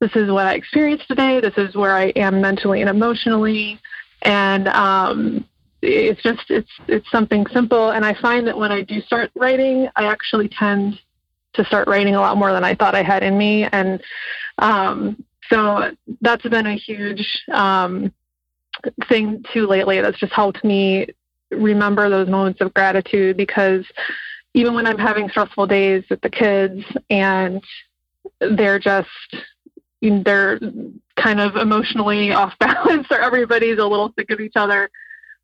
this 0.00 0.16
is 0.16 0.30
what 0.32 0.46
I 0.46 0.54
experienced 0.54 1.06
today. 1.06 1.40
This 1.40 1.54
is 1.56 1.76
where 1.76 1.94
I 1.94 2.06
am 2.16 2.40
mentally 2.40 2.80
and 2.80 2.90
emotionally, 2.90 3.78
and 4.22 4.66
um, 4.66 5.44
it's 5.82 6.22
just 6.22 6.42
it's 6.48 6.70
it's 6.86 7.10
something 7.10 7.46
simple. 7.52 7.90
And 7.90 8.04
I 8.04 8.14
find 8.14 8.46
that 8.46 8.56
when 8.56 8.72
I 8.72 8.82
do 8.82 9.00
start 9.02 9.30
writing, 9.34 9.88
I 9.96 10.04
actually 10.04 10.48
tend 10.48 10.98
to 11.54 11.64
start 11.64 11.88
writing 11.88 12.14
a 12.14 12.20
lot 12.20 12.36
more 12.36 12.52
than 12.52 12.64
I 12.64 12.74
thought 12.74 12.94
I 12.94 13.02
had 13.02 13.22
in 13.22 13.36
me, 13.36 13.64
and 13.64 14.00
um, 14.58 15.22
so 15.50 15.90
that's 16.20 16.48
been 16.48 16.66
a 16.66 16.76
huge 16.76 17.42
um, 17.52 18.12
thing 19.08 19.44
too 19.52 19.66
lately. 19.66 20.00
That's 20.00 20.18
just 20.18 20.32
helped 20.32 20.64
me 20.64 21.08
remember 21.50 22.08
those 22.08 22.28
moments 22.28 22.60
of 22.60 22.72
gratitude 22.72 23.36
because 23.36 23.84
even 24.54 24.74
when 24.74 24.86
I'm 24.86 24.98
having 24.98 25.28
stressful 25.28 25.66
days 25.66 26.04
with 26.08 26.20
the 26.22 26.30
kids 26.30 26.84
and 27.10 27.62
they're 28.40 28.78
just 28.78 29.08
they're 30.00 30.58
kind 31.16 31.40
of 31.40 31.56
emotionally 31.56 32.32
off 32.32 32.54
balance 32.58 33.06
or 33.10 33.20
everybody's 33.20 33.78
a 33.78 33.86
little 33.86 34.12
sick 34.18 34.30
of 34.30 34.40
each 34.40 34.56
other 34.56 34.90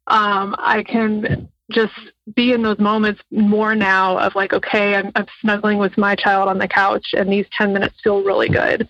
um, 0.08 0.54
i 0.58 0.82
can 0.82 1.48
just 1.70 1.92
be 2.34 2.52
in 2.52 2.62
those 2.62 2.78
moments 2.78 3.20
more 3.30 3.74
now 3.74 4.18
of 4.18 4.34
like 4.34 4.52
okay 4.52 4.94
I'm, 4.94 5.12
I'm 5.14 5.26
snuggling 5.40 5.78
with 5.78 5.96
my 5.98 6.14
child 6.14 6.48
on 6.48 6.58
the 6.58 6.68
couch 6.68 7.08
and 7.12 7.30
these 7.30 7.46
10 7.56 7.72
minutes 7.72 7.94
feel 8.02 8.22
really 8.22 8.48
good 8.48 8.88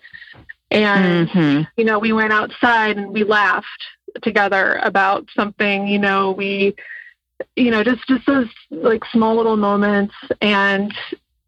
and 0.71 1.29
mm-hmm. 1.29 1.61
you 1.77 1.83
know 1.85 1.99
we 1.99 2.13
went 2.13 2.31
outside 2.31 2.97
and 2.97 3.11
we 3.11 3.23
laughed 3.23 3.67
together 4.21 4.79
about 4.83 5.27
something 5.35 5.87
you 5.87 5.99
know 5.99 6.31
we 6.31 6.75
you 7.55 7.71
know 7.71 7.83
just 7.83 8.05
just 8.07 8.25
those 8.25 8.47
like 8.71 9.03
small 9.11 9.35
little 9.35 9.57
moments 9.57 10.13
and 10.41 10.93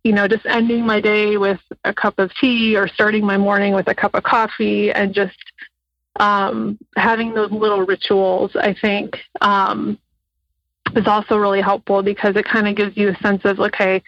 you 0.04 0.12
know 0.12 0.28
just 0.28 0.46
ending 0.46 0.86
my 0.86 1.00
day 1.00 1.38
with 1.38 1.60
a 1.86 1.94
cup 1.94 2.18
of 2.20 2.32
tea 2.40 2.76
or 2.76 2.88
starting 2.88 3.26
my 3.26 3.38
morning 3.38 3.74
with 3.74 3.88
a 3.88 3.96
cup 3.96 4.16
of 4.16 4.24
coffee 4.24 4.92
and 4.92 5.14
just 5.14 5.38
um, 6.20 6.78
having 6.96 7.34
those 7.34 7.52
little 7.52 7.86
rituals 7.86 8.52
i 8.56 8.74
think 8.74 9.18
um, 9.42 9.98
is 10.96 11.08
also 11.08 11.38
really 11.38 11.62
helpful 11.62 12.04
because 12.04 12.36
it 12.36 12.46
kind 12.46 12.68
of 12.68 12.76
gives 12.76 12.96
you 12.98 13.10
a 13.10 13.16
sense 13.18 13.42
of 13.46 13.60
okay 13.60 14.02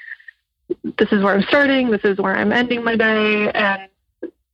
this 0.98 1.12
is 1.12 1.24
where 1.24 1.36
i'm 1.36 1.44
starting 1.44 1.90
this 1.90 2.04
is 2.04 2.18
where 2.18 2.36
i'm 2.36 2.52
ending 2.52 2.84
my 2.84 2.96
day 2.96 3.50
and 3.52 3.90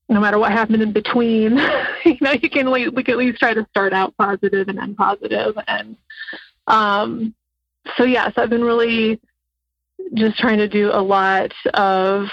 no 0.09 0.19
matter 0.19 0.39
what 0.39 0.51
happened 0.51 0.81
in 0.81 0.91
between 0.91 1.57
you 2.05 2.17
know 2.21 2.31
you 2.31 2.49
can 2.49 2.71
we 2.71 3.03
can 3.03 3.13
at 3.13 3.17
least 3.17 3.39
try 3.39 3.53
to 3.53 3.65
start 3.69 3.93
out 3.93 4.15
positive 4.17 4.67
and 4.67 4.79
end 4.79 4.97
positive. 4.97 5.55
and 5.67 5.95
um, 6.69 7.33
so 7.97 8.03
yes, 8.05 8.33
I've 8.37 8.49
been 8.49 8.63
really 8.63 9.19
just 10.13 10.37
trying 10.37 10.59
to 10.59 10.67
do 10.67 10.91
a 10.93 11.01
lot 11.01 11.51
of 11.73 12.27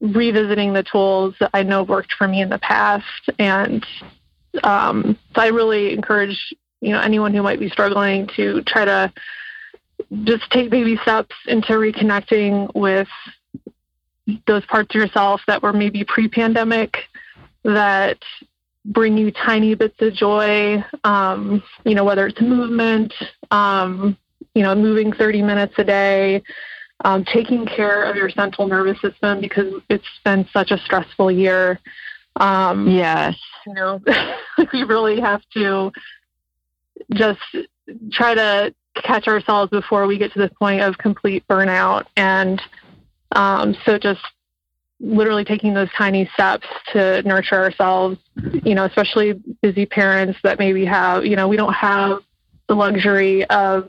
revisiting 0.00 0.72
the 0.72 0.82
tools 0.82 1.34
that 1.40 1.50
I 1.54 1.62
know 1.62 1.82
worked 1.82 2.12
for 2.12 2.26
me 2.26 2.42
in 2.42 2.48
the 2.48 2.58
past, 2.58 3.30
and 3.38 3.86
um, 4.62 5.18
so 5.34 5.42
I 5.42 5.48
really 5.48 5.92
encourage 5.92 6.54
you 6.80 6.90
know 6.90 7.00
anyone 7.00 7.32
who 7.34 7.42
might 7.42 7.60
be 7.60 7.68
struggling 7.68 8.28
to 8.36 8.62
try 8.62 8.84
to 8.84 9.12
just 10.24 10.50
take 10.50 10.70
baby 10.70 10.98
steps 11.02 11.34
into 11.46 11.72
reconnecting 11.72 12.74
with 12.74 13.08
those 14.46 14.64
parts 14.66 14.94
of 14.94 15.00
yourself 15.00 15.40
that 15.46 15.62
were 15.62 15.72
maybe 15.72 16.04
pre-pandemic 16.04 16.96
that 17.64 18.18
bring 18.84 19.16
you 19.16 19.30
tiny 19.30 19.74
bits 19.74 19.94
of 20.00 20.12
joy, 20.12 20.84
um, 21.04 21.62
you 21.84 21.94
know, 21.94 22.04
whether 22.04 22.26
it's 22.26 22.40
movement, 22.40 23.12
um, 23.50 24.16
you 24.54 24.62
know, 24.62 24.74
moving 24.74 25.12
30 25.12 25.42
minutes 25.42 25.74
a 25.78 25.84
day, 25.84 26.42
um, 27.04 27.24
taking 27.24 27.64
care 27.64 28.04
of 28.04 28.16
your 28.16 28.30
central 28.30 28.66
nervous 28.66 29.00
system 29.00 29.40
because 29.40 29.72
it's 29.88 30.04
been 30.24 30.46
such 30.52 30.70
a 30.70 30.78
stressful 30.78 31.30
year. 31.30 31.78
Um, 32.36 32.88
yes. 32.88 33.36
You 33.66 33.74
know, 33.74 34.00
we 34.72 34.82
really 34.82 35.20
have 35.20 35.42
to 35.54 35.92
just 37.12 37.40
try 38.10 38.34
to 38.34 38.74
catch 39.02 39.26
ourselves 39.26 39.70
before 39.70 40.06
we 40.06 40.18
get 40.18 40.32
to 40.32 40.38
the 40.38 40.50
point 40.50 40.82
of 40.82 40.98
complete 40.98 41.46
burnout. 41.48 42.04
And 42.16 42.60
um, 43.32 43.74
so 43.84 43.98
just 43.98 44.20
literally 45.00 45.44
taking 45.44 45.74
those 45.74 45.88
tiny 45.96 46.30
steps 46.32 46.66
to 46.92 47.22
nurture 47.22 47.56
ourselves, 47.56 48.18
you 48.64 48.74
know, 48.74 48.84
especially 48.84 49.34
busy 49.60 49.84
parents 49.84 50.38
that 50.44 50.58
maybe 50.58 50.84
have, 50.84 51.24
you 51.24 51.34
know, 51.34 51.48
we 51.48 51.56
don't 51.56 51.72
have 51.72 52.20
the 52.68 52.74
luxury 52.74 53.44
of, 53.46 53.88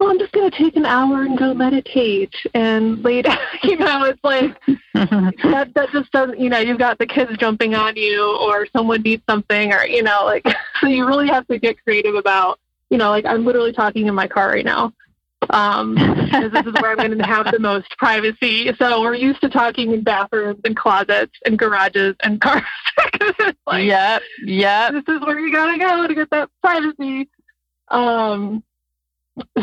oh, 0.00 0.10
I'm 0.10 0.18
just 0.18 0.32
going 0.32 0.50
to 0.50 0.56
take 0.56 0.76
an 0.76 0.86
hour 0.86 1.22
and 1.22 1.38
go 1.38 1.54
meditate 1.54 2.34
and 2.54 3.02
lay 3.02 3.22
down. 3.22 3.38
You 3.62 3.76
know, 3.76 4.04
it's 4.04 4.22
like 4.22 4.56
that, 4.94 5.72
that 5.74 5.90
just 5.92 6.12
doesn't, 6.12 6.38
you 6.38 6.48
know, 6.50 6.58
you've 6.58 6.78
got 6.78 6.98
the 6.98 7.06
kids 7.06 7.36
jumping 7.38 7.74
on 7.74 7.96
you 7.96 8.38
or 8.40 8.66
someone 8.74 9.02
needs 9.02 9.22
something 9.28 9.72
or, 9.72 9.84
you 9.86 10.02
know, 10.02 10.24
like, 10.24 10.46
so 10.80 10.86
you 10.86 11.06
really 11.06 11.28
have 11.28 11.46
to 11.48 11.58
get 11.58 11.82
creative 11.82 12.14
about, 12.14 12.60
you 12.90 12.98
know, 12.98 13.10
like 13.10 13.24
I'm 13.24 13.44
literally 13.44 13.72
talking 13.72 14.06
in 14.06 14.14
my 14.14 14.28
car 14.28 14.48
right 14.48 14.64
now 14.64 14.92
um, 15.50 15.94
this 15.94 16.66
is 16.66 16.72
where 16.80 16.92
I'm 16.92 16.96
going 16.96 17.18
to 17.18 17.26
have 17.26 17.50
the 17.50 17.58
most 17.58 17.88
privacy. 17.98 18.72
So 18.78 19.00
we're 19.00 19.14
used 19.14 19.40
to 19.42 19.48
talking 19.48 19.92
in 19.92 20.02
bathrooms 20.02 20.60
and 20.64 20.76
closets 20.76 21.32
and 21.44 21.58
garages 21.58 22.16
and 22.22 22.40
cars. 22.40 22.62
like, 23.66 23.84
yep, 23.84 24.22
yep. 24.44 24.92
This 24.92 25.04
is 25.08 25.20
where 25.20 25.38
you 25.38 25.52
gotta 25.52 25.78
go 25.78 26.06
to 26.06 26.14
get 26.14 26.30
that 26.30 26.48
privacy. 26.62 27.28
Um, 27.88 28.62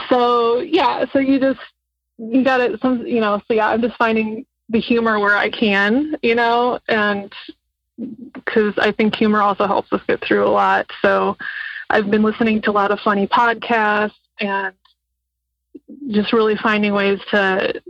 so 0.09 0.59
yeah, 0.59 1.05
so 1.11 1.19
you 1.19 1.39
just 1.39 1.59
you 2.17 2.43
got 2.43 2.57
to 2.57 2.77
some 2.79 3.05
you 3.05 3.19
know. 3.19 3.41
So 3.47 3.53
yeah, 3.53 3.69
I'm 3.69 3.81
just 3.81 3.97
finding 3.97 4.45
the 4.69 4.79
humor 4.79 5.19
where 5.19 5.35
I 5.35 5.49
can, 5.49 6.15
you 6.21 6.35
know, 6.35 6.79
and 6.87 7.33
because 8.33 8.73
I 8.77 8.91
think 8.91 9.15
humor 9.15 9.41
also 9.41 9.67
helps 9.67 9.91
us 9.93 10.01
get 10.07 10.23
through 10.23 10.47
a 10.47 10.49
lot. 10.49 10.89
So 11.01 11.37
I've 11.89 12.09
been 12.09 12.23
listening 12.23 12.61
to 12.63 12.71
a 12.71 12.73
lot 12.73 12.91
of 12.91 12.99
funny 12.99 13.27
podcasts 13.27 14.13
and 14.39 14.73
just 16.09 16.33
really 16.33 16.55
finding 16.55 16.93
ways 16.93 17.19
to 17.31 17.81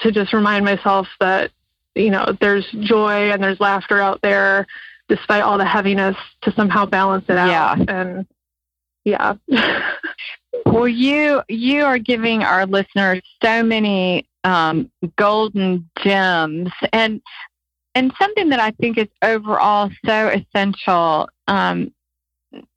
to 0.00 0.12
just 0.12 0.32
remind 0.32 0.64
myself 0.64 1.06
that 1.20 1.50
you 1.94 2.10
know 2.10 2.36
there's 2.40 2.66
joy 2.80 3.30
and 3.30 3.42
there's 3.42 3.60
laughter 3.60 4.00
out 4.00 4.20
there 4.22 4.66
despite 5.08 5.42
all 5.42 5.58
the 5.58 5.64
heaviness 5.64 6.16
to 6.42 6.52
somehow 6.52 6.86
balance 6.86 7.24
it 7.28 7.36
out 7.36 7.78
yeah. 7.78 7.84
and 7.88 8.26
yeah 9.04 9.34
well 10.66 10.88
you 10.88 11.42
you 11.48 11.84
are 11.84 11.98
giving 11.98 12.42
our 12.42 12.66
listeners 12.66 13.20
so 13.42 13.62
many 13.62 14.26
um, 14.44 14.90
golden 15.16 15.88
gems 16.02 16.70
and 16.92 17.20
and 17.94 18.12
something 18.20 18.48
that 18.50 18.60
I 18.60 18.70
think 18.72 18.98
is 18.98 19.08
overall 19.22 19.90
so 20.06 20.28
essential 20.28 21.28
um, 21.48 21.92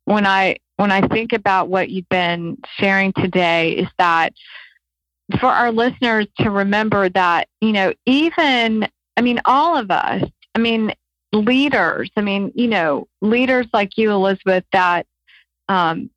when 0.06 0.26
I 0.26 0.58
when 0.78 0.91
I 0.91 1.08
think 1.08 1.34
about 1.34 1.69
what 1.69 1.89
you've 1.89 2.10
been 2.10 2.58
sharing 2.78 3.13
today 3.13 3.74
is 3.74 3.88
that 3.98 4.34
for 5.39 5.48
our 5.48 5.72
listeners 5.72 6.28
to 6.39 6.50
remember 6.50 7.10
that, 7.10 7.48
you 7.62 7.72
know, 7.72 7.93
even, 8.06 8.88
I 9.17 9.22
mean, 9.22 9.39
all 9.46 9.78
of 9.78 9.89
us, 9.91 10.24
I 10.56 10.60
mean, 10.60 10.93
leaders, 11.32 12.10
I 12.17 12.22
mean, 12.22 12.52
you 12.56 12.67
know, 12.67 13.08
leaders 13.22 13.67
like 13.74 13.98
you, 13.98 14.12
Elizabeth, 14.12 14.65
that, 14.74 15.06
um, 15.69 16.10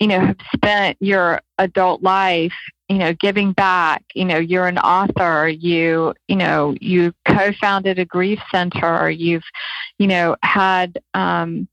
you 0.00 0.06
know, 0.08 0.20
have 0.20 0.36
spent 0.54 0.96
your 1.00 1.40
adult 1.58 2.02
life, 2.02 2.52
you 2.88 2.98
know, 2.98 3.12
giving 3.14 3.52
back. 3.52 4.04
You 4.14 4.24
know, 4.24 4.38
you're 4.38 4.68
an 4.68 4.78
author. 4.78 5.48
You, 5.48 6.14
you 6.28 6.36
know, 6.36 6.74
you 6.80 7.12
co-founded 7.26 7.98
a 7.98 8.04
grief 8.04 8.40
center. 8.50 9.10
You've, 9.10 9.44
you 9.98 10.06
know, 10.06 10.36
had, 10.42 10.98
um, 11.14 11.68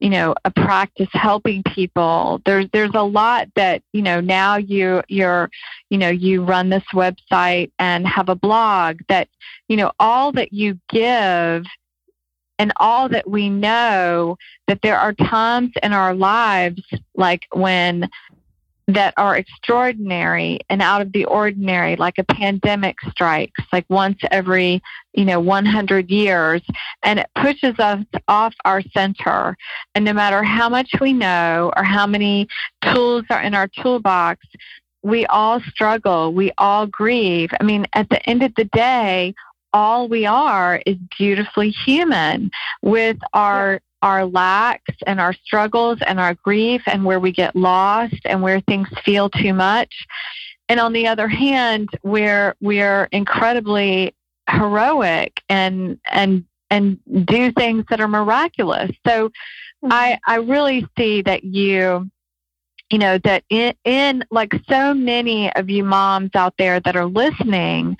you 0.00 0.08
know 0.08 0.34
a 0.44 0.50
practice 0.50 1.08
helping 1.12 1.62
people 1.62 2.40
there's 2.44 2.66
there's 2.72 2.94
a 2.94 3.02
lot 3.02 3.46
that 3.54 3.82
you 3.92 4.02
know 4.02 4.20
now 4.20 4.56
you 4.56 5.02
you're 5.08 5.50
you 5.90 5.98
know 5.98 6.08
you 6.08 6.42
run 6.42 6.70
this 6.70 6.82
website 6.94 7.70
and 7.78 8.06
have 8.06 8.28
a 8.28 8.34
blog 8.34 8.98
that 9.08 9.28
you 9.68 9.76
know 9.76 9.92
all 10.00 10.32
that 10.32 10.52
you 10.52 10.78
give 10.88 11.64
and 12.60 12.74
all 12.76 13.08
that 13.08 13.26
we 13.26 13.48
know 13.48 14.36
that 14.66 14.82
there 14.82 14.98
are 14.98 15.14
times 15.14 15.72
in 15.82 15.94
our 15.94 16.14
lives 16.14 16.82
like 17.14 17.46
when 17.52 18.06
that 18.86 19.14
are 19.16 19.34
extraordinary 19.34 20.60
and 20.68 20.82
out 20.82 21.00
of 21.00 21.10
the 21.12 21.24
ordinary, 21.24 21.96
like 21.96 22.18
a 22.18 22.24
pandemic 22.24 22.96
strikes, 23.08 23.62
like 23.72 23.86
once 23.88 24.18
every, 24.30 24.82
you 25.14 25.24
know, 25.24 25.40
100 25.40 26.10
years, 26.10 26.60
and 27.02 27.18
it 27.20 27.30
pushes 27.34 27.78
us 27.78 28.04
off 28.28 28.54
our 28.66 28.82
center. 28.92 29.56
And 29.94 30.04
no 30.04 30.12
matter 30.12 30.42
how 30.42 30.68
much 30.68 30.90
we 31.00 31.14
know 31.14 31.72
or 31.74 31.82
how 31.82 32.06
many 32.06 32.46
tools 32.92 33.24
are 33.30 33.40
in 33.40 33.54
our 33.54 33.68
toolbox, 33.68 34.46
we 35.02 35.24
all 35.26 35.60
struggle, 35.62 36.34
we 36.34 36.52
all 36.58 36.86
grieve. 36.86 37.48
I 37.58 37.64
mean, 37.64 37.86
at 37.94 38.10
the 38.10 38.28
end 38.28 38.42
of 38.42 38.54
the 38.54 38.66
day, 38.66 39.34
all 39.72 40.08
we 40.08 40.26
are 40.26 40.82
is 40.86 40.96
beautifully 41.18 41.70
human 41.70 42.50
with 42.82 43.18
our 43.32 43.74
yeah. 43.74 43.78
our 44.02 44.24
lacks 44.24 44.94
and 45.06 45.20
our 45.20 45.32
struggles 45.32 45.98
and 46.06 46.18
our 46.18 46.34
grief 46.34 46.82
and 46.86 47.04
where 47.04 47.20
we 47.20 47.32
get 47.32 47.54
lost 47.54 48.20
and 48.24 48.42
where 48.42 48.60
things 48.60 48.88
feel 49.04 49.28
too 49.28 49.52
much. 49.52 50.06
And 50.68 50.80
on 50.80 50.92
the 50.92 51.06
other 51.06 51.28
hand, 51.28 51.90
where 52.02 52.54
we're 52.60 53.08
incredibly 53.12 54.14
heroic 54.48 55.42
and 55.48 55.98
and 56.10 56.44
and 56.70 56.98
do 57.26 57.52
things 57.52 57.84
that 57.90 58.00
are 58.00 58.08
miraculous. 58.08 58.90
So 59.06 59.28
mm-hmm. 59.28 59.88
I 59.92 60.18
I 60.26 60.36
really 60.36 60.86
see 60.96 61.22
that 61.22 61.44
you 61.44 62.10
you 62.90 62.98
know 62.98 63.18
that 63.18 63.44
in, 63.50 63.74
in 63.84 64.24
like 64.30 64.52
so 64.68 64.94
many 64.94 65.52
of 65.54 65.70
you 65.70 65.84
moms 65.84 66.30
out 66.34 66.54
there 66.58 66.80
that 66.80 66.96
are 66.96 67.06
listening 67.06 67.96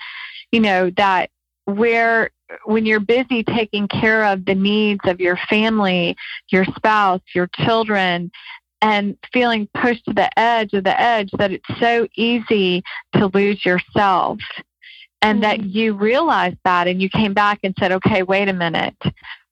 you 0.51 0.59
know 0.59 0.89
that 0.91 1.30
where 1.75 2.29
when 2.65 2.85
you're 2.85 2.99
busy 2.99 3.43
taking 3.43 3.87
care 3.87 4.25
of 4.25 4.45
the 4.45 4.55
needs 4.55 5.01
of 5.05 5.19
your 5.19 5.37
family 5.49 6.15
your 6.49 6.65
spouse 6.75 7.21
your 7.33 7.47
children 7.53 8.31
and 8.81 9.15
feeling 9.31 9.67
pushed 9.79 10.03
to 10.05 10.13
the 10.13 10.39
edge 10.39 10.73
of 10.73 10.83
the 10.83 10.99
edge 10.99 11.29
that 11.37 11.51
it's 11.51 11.79
so 11.79 12.07
easy 12.15 12.83
to 13.13 13.27
lose 13.33 13.63
yourself 13.65 14.39
and 15.21 15.41
mm-hmm. 15.41 15.43
that 15.43 15.63
you 15.63 15.93
realized 15.93 16.57
that 16.65 16.87
and 16.87 17.01
you 17.01 17.09
came 17.09 17.33
back 17.33 17.59
and 17.63 17.75
said 17.79 17.91
okay 17.91 18.23
wait 18.23 18.49
a 18.49 18.53
minute 18.53 18.97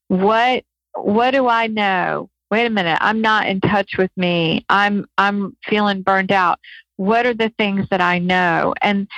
what 0.08 0.64
what 0.94 1.30
do 1.30 1.46
i 1.46 1.66
know 1.66 2.28
wait 2.50 2.66
a 2.66 2.70
minute, 2.70 2.98
I'm 3.00 3.20
not 3.20 3.46
in 3.46 3.60
touch 3.60 3.96
with 3.96 4.10
me. 4.16 4.64
I'm 4.68 5.06
I'm 5.18 5.56
feeling 5.64 6.02
burned 6.02 6.32
out. 6.32 6.58
What 6.96 7.26
are 7.26 7.34
the 7.34 7.52
things 7.56 7.86
that 7.90 8.00
I 8.00 8.18
know? 8.18 8.74
And 8.82 9.08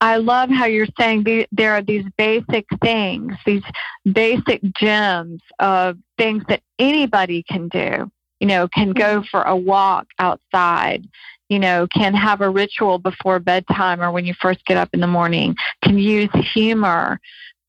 I 0.00 0.16
love 0.18 0.48
how 0.50 0.66
you're 0.66 0.86
saying 0.98 1.24
the, 1.24 1.46
there 1.50 1.72
are 1.72 1.82
these 1.82 2.04
basic 2.16 2.66
things, 2.82 3.34
these 3.44 3.64
basic 4.10 4.62
gems 4.74 5.42
of 5.58 5.98
things 6.16 6.44
that 6.48 6.62
anybody 6.78 7.42
can 7.42 7.68
do. 7.68 8.10
You 8.40 8.46
know, 8.46 8.68
can 8.68 8.92
go 8.92 9.18
mm-hmm. 9.18 9.26
for 9.32 9.42
a 9.42 9.56
walk 9.56 10.06
outside, 10.20 11.08
you 11.48 11.58
know, 11.58 11.88
can 11.88 12.14
have 12.14 12.40
a 12.40 12.48
ritual 12.48 12.98
before 12.98 13.40
bedtime 13.40 14.00
or 14.00 14.12
when 14.12 14.24
you 14.24 14.34
first 14.40 14.64
get 14.64 14.76
up 14.76 14.90
in 14.92 15.00
the 15.00 15.08
morning, 15.08 15.56
can 15.82 15.98
use 15.98 16.30
humor, 16.32 17.18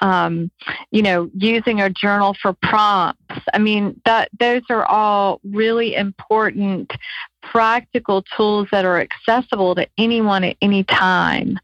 um, 0.01 0.51
you 0.91 1.01
know, 1.01 1.29
using 1.35 1.81
a 1.81 1.89
journal 1.89 2.35
for 2.39 2.53
prompts. 2.53 3.41
I 3.51 3.57
mean, 3.57 3.99
that 4.05 4.29
those 4.39 4.61
are 4.69 4.85
all 4.85 5.39
really 5.43 5.95
important 5.95 6.91
practical 7.41 8.23
tools 8.35 8.67
that 8.71 8.85
are 8.85 8.99
accessible 8.99 9.75
to 9.75 9.87
anyone 9.97 10.43
at 10.43 10.57
any 10.61 10.83
time. 10.83 11.57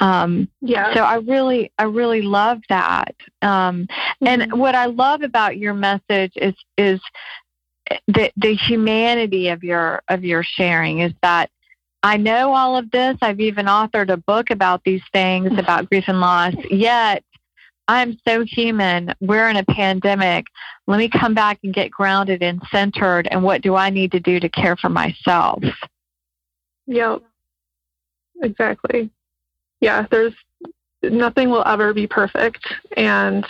Um, 0.00 0.48
yeah. 0.60 0.94
So 0.94 1.04
I 1.04 1.16
really, 1.16 1.70
I 1.78 1.84
really 1.84 2.22
love 2.22 2.60
that. 2.68 3.14
Um, 3.42 3.86
mm-hmm. 3.86 4.26
And 4.26 4.52
what 4.58 4.74
I 4.74 4.86
love 4.86 5.22
about 5.22 5.58
your 5.58 5.74
message 5.74 6.32
is 6.36 6.54
is 6.76 7.00
the 8.06 8.32
the 8.36 8.54
humanity 8.54 9.48
of 9.48 9.62
your 9.62 10.02
of 10.08 10.24
your 10.24 10.42
sharing 10.42 11.00
is 11.00 11.12
that 11.22 11.50
I 12.02 12.16
know 12.16 12.54
all 12.54 12.76
of 12.76 12.90
this. 12.90 13.18
I've 13.20 13.40
even 13.40 13.66
authored 13.66 14.10
a 14.10 14.16
book 14.16 14.50
about 14.50 14.82
these 14.84 15.02
things 15.12 15.58
about 15.58 15.90
grief 15.90 16.04
and 16.06 16.20
loss. 16.20 16.54
Yet 16.70 17.22
I'm 17.88 18.18
so 18.26 18.44
human. 18.44 19.12
We're 19.20 19.50
in 19.50 19.56
a 19.56 19.64
pandemic. 19.64 20.46
Let 20.86 20.98
me 20.98 21.08
come 21.08 21.34
back 21.34 21.58
and 21.62 21.74
get 21.74 21.90
grounded 21.90 22.42
and 22.42 22.62
centered. 22.70 23.28
And 23.30 23.42
what 23.42 23.60
do 23.60 23.74
I 23.74 23.90
need 23.90 24.12
to 24.12 24.20
do 24.20 24.40
to 24.40 24.48
care 24.48 24.76
for 24.76 24.88
myself? 24.88 25.62
Yep. 26.86 27.22
Exactly. 28.42 29.10
Yeah, 29.80 30.06
there's 30.10 30.34
nothing 31.02 31.50
will 31.50 31.66
ever 31.66 31.94
be 31.94 32.06
perfect. 32.06 32.66
And 32.96 33.46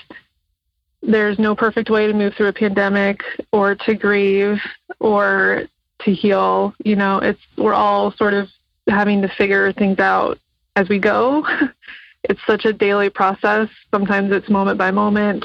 there's 1.03 1.39
no 1.39 1.55
perfect 1.55 1.91
way 1.91 2.07
to 2.07 2.13
move 2.13 2.35
through 2.35 2.49
a 2.49 2.53
pandemic 2.53 3.23
or 3.53 3.75
to 3.75 3.95
grieve 3.95 4.61
or 4.99 5.65
to 6.03 6.13
heal. 6.13 6.75
You 6.85 6.97
know, 6.97 7.19
it's 7.19 7.41
we're 7.57 7.75
all 7.75 8.13
sort 8.13 8.35
of 8.35 8.49
having 8.89 9.23
to 9.23 9.29
figure 9.29 9.73
things 9.73 9.99
out 9.99 10.39
as 10.77 10.89
we 10.89 10.99
go. 10.99 11.47
it's 12.25 12.41
such 12.47 12.65
a 12.65 12.73
daily 12.73 13.11
process. 13.11 13.69
Sometimes 13.91 14.33
it's 14.33 14.49
moment 14.49 14.79
by 14.79 14.91
moment. 14.91 15.45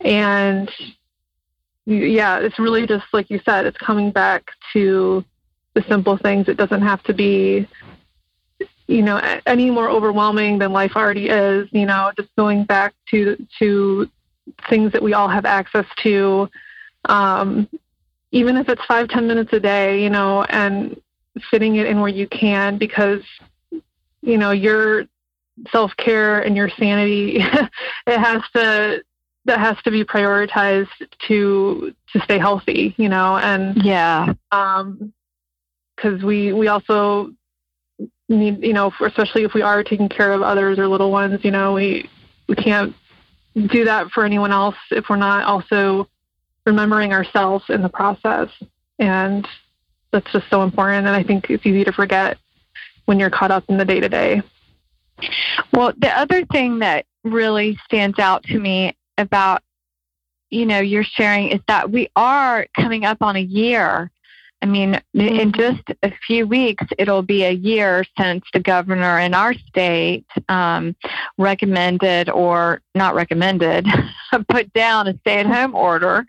And 0.00 0.70
yeah, 1.86 2.38
it's 2.38 2.58
really 2.58 2.86
just 2.86 3.04
like 3.12 3.30
you 3.30 3.40
said, 3.44 3.66
it's 3.66 3.78
coming 3.78 4.10
back 4.10 4.50
to 4.72 5.24
the 5.74 5.84
simple 5.88 6.16
things. 6.16 6.48
It 6.48 6.56
doesn't 6.56 6.82
have 6.82 7.02
to 7.04 7.12
be, 7.12 7.68
you 8.86 9.02
know, 9.02 9.40
any 9.46 9.70
more 9.70 9.88
overwhelming 9.88 10.58
than 10.58 10.72
life 10.72 10.92
already 10.94 11.28
is, 11.28 11.68
you 11.72 11.86
know, 11.86 12.12
just 12.16 12.28
going 12.36 12.64
back 12.64 12.94
to 13.10 13.36
to 13.58 14.08
things 14.68 14.92
that 14.92 15.02
we 15.02 15.14
all 15.14 15.28
have 15.28 15.46
access 15.46 15.86
to. 16.02 16.48
Um, 17.06 17.68
even 18.30 18.56
if 18.56 18.68
it's 18.68 18.84
five, 18.86 19.08
ten 19.08 19.26
minutes 19.26 19.52
a 19.52 19.60
day, 19.60 20.02
you 20.02 20.10
know, 20.10 20.42
and 20.44 21.00
fitting 21.50 21.76
it 21.76 21.86
in 21.86 22.00
where 22.00 22.10
you 22.10 22.26
can 22.28 22.78
because 22.78 23.22
you 24.22 24.38
know 24.38 24.50
you're 24.50 25.06
self 25.70 25.92
care 25.96 26.40
and 26.40 26.56
your 26.56 26.68
sanity, 26.68 27.36
it 28.06 28.18
has 28.18 28.42
to 28.54 29.02
that 29.46 29.60
has 29.60 29.76
to 29.84 29.90
be 29.90 30.04
prioritized 30.04 30.88
to 31.26 31.94
to 32.12 32.20
stay 32.20 32.38
healthy, 32.38 32.94
you 32.98 33.08
know, 33.08 33.38
and 33.38 33.82
yeah, 33.82 34.32
um, 34.52 35.12
because 35.96 36.22
we 36.22 36.52
we 36.52 36.68
also 36.68 37.32
need, 38.28 38.62
you 38.62 38.72
know, 38.72 38.92
especially 39.04 39.44
if 39.44 39.54
we 39.54 39.62
are 39.62 39.82
taking 39.82 40.08
care 40.08 40.32
of 40.32 40.42
others 40.42 40.78
or 40.78 40.88
little 40.88 41.10
ones, 41.10 41.40
you 41.44 41.50
know, 41.50 41.74
we 41.74 42.08
we 42.48 42.54
can't 42.54 42.94
do 43.54 43.84
that 43.84 44.10
for 44.10 44.24
anyone 44.24 44.52
else 44.52 44.76
if 44.90 45.08
we're 45.08 45.16
not 45.16 45.44
also 45.44 46.08
remembering 46.66 47.12
ourselves 47.12 47.64
in 47.68 47.82
the 47.82 47.88
process, 47.88 48.48
and 48.98 49.46
that's 50.10 50.30
just 50.32 50.48
so 50.50 50.62
important. 50.62 51.06
And 51.06 51.14
I 51.14 51.22
think 51.22 51.50
it's 51.50 51.64
easy 51.66 51.84
to 51.84 51.92
forget 51.92 52.38
when 53.04 53.18
you're 53.18 53.30
caught 53.30 53.50
up 53.50 53.64
in 53.68 53.76
the 53.76 53.84
day 53.84 54.00
to 54.00 54.08
day. 54.08 54.42
Well, 55.72 55.92
the 55.96 56.16
other 56.18 56.44
thing 56.46 56.80
that 56.80 57.06
really 57.22 57.78
stands 57.84 58.18
out 58.18 58.42
to 58.44 58.58
me 58.58 58.96
about, 59.18 59.62
you 60.50 60.66
know, 60.66 60.80
your 60.80 61.04
sharing 61.04 61.48
is 61.48 61.60
that 61.68 61.90
we 61.90 62.08
are 62.16 62.66
coming 62.76 63.04
up 63.04 63.18
on 63.20 63.36
a 63.36 63.40
year. 63.40 64.10
I 64.64 64.66
mean, 64.66 64.98
mm-hmm. 65.14 65.20
in 65.20 65.52
just 65.52 65.82
a 66.02 66.10
few 66.26 66.46
weeks, 66.46 66.86
it'll 66.96 67.20
be 67.20 67.44
a 67.44 67.50
year 67.50 68.02
since 68.18 68.46
the 68.54 68.60
governor 68.60 69.18
in 69.18 69.34
our 69.34 69.52
state 69.52 70.24
um, 70.48 70.96
recommended, 71.36 72.30
or 72.30 72.80
not 72.94 73.14
recommended, 73.14 73.86
put 74.48 74.72
down 74.72 75.06
a 75.06 75.18
stay-at-home 75.18 75.74
order. 75.74 76.24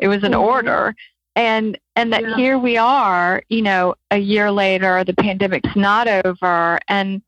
It 0.00 0.08
was 0.08 0.24
an 0.24 0.32
mm-hmm. 0.32 0.40
order, 0.40 0.96
and 1.36 1.78
and 1.94 2.12
that 2.12 2.22
yeah. 2.22 2.34
here 2.34 2.58
we 2.58 2.76
are, 2.76 3.44
you 3.48 3.62
know, 3.62 3.94
a 4.10 4.18
year 4.18 4.50
later, 4.50 5.04
the 5.04 5.14
pandemic's 5.14 5.76
not 5.76 6.08
over, 6.08 6.80
and 6.88 7.22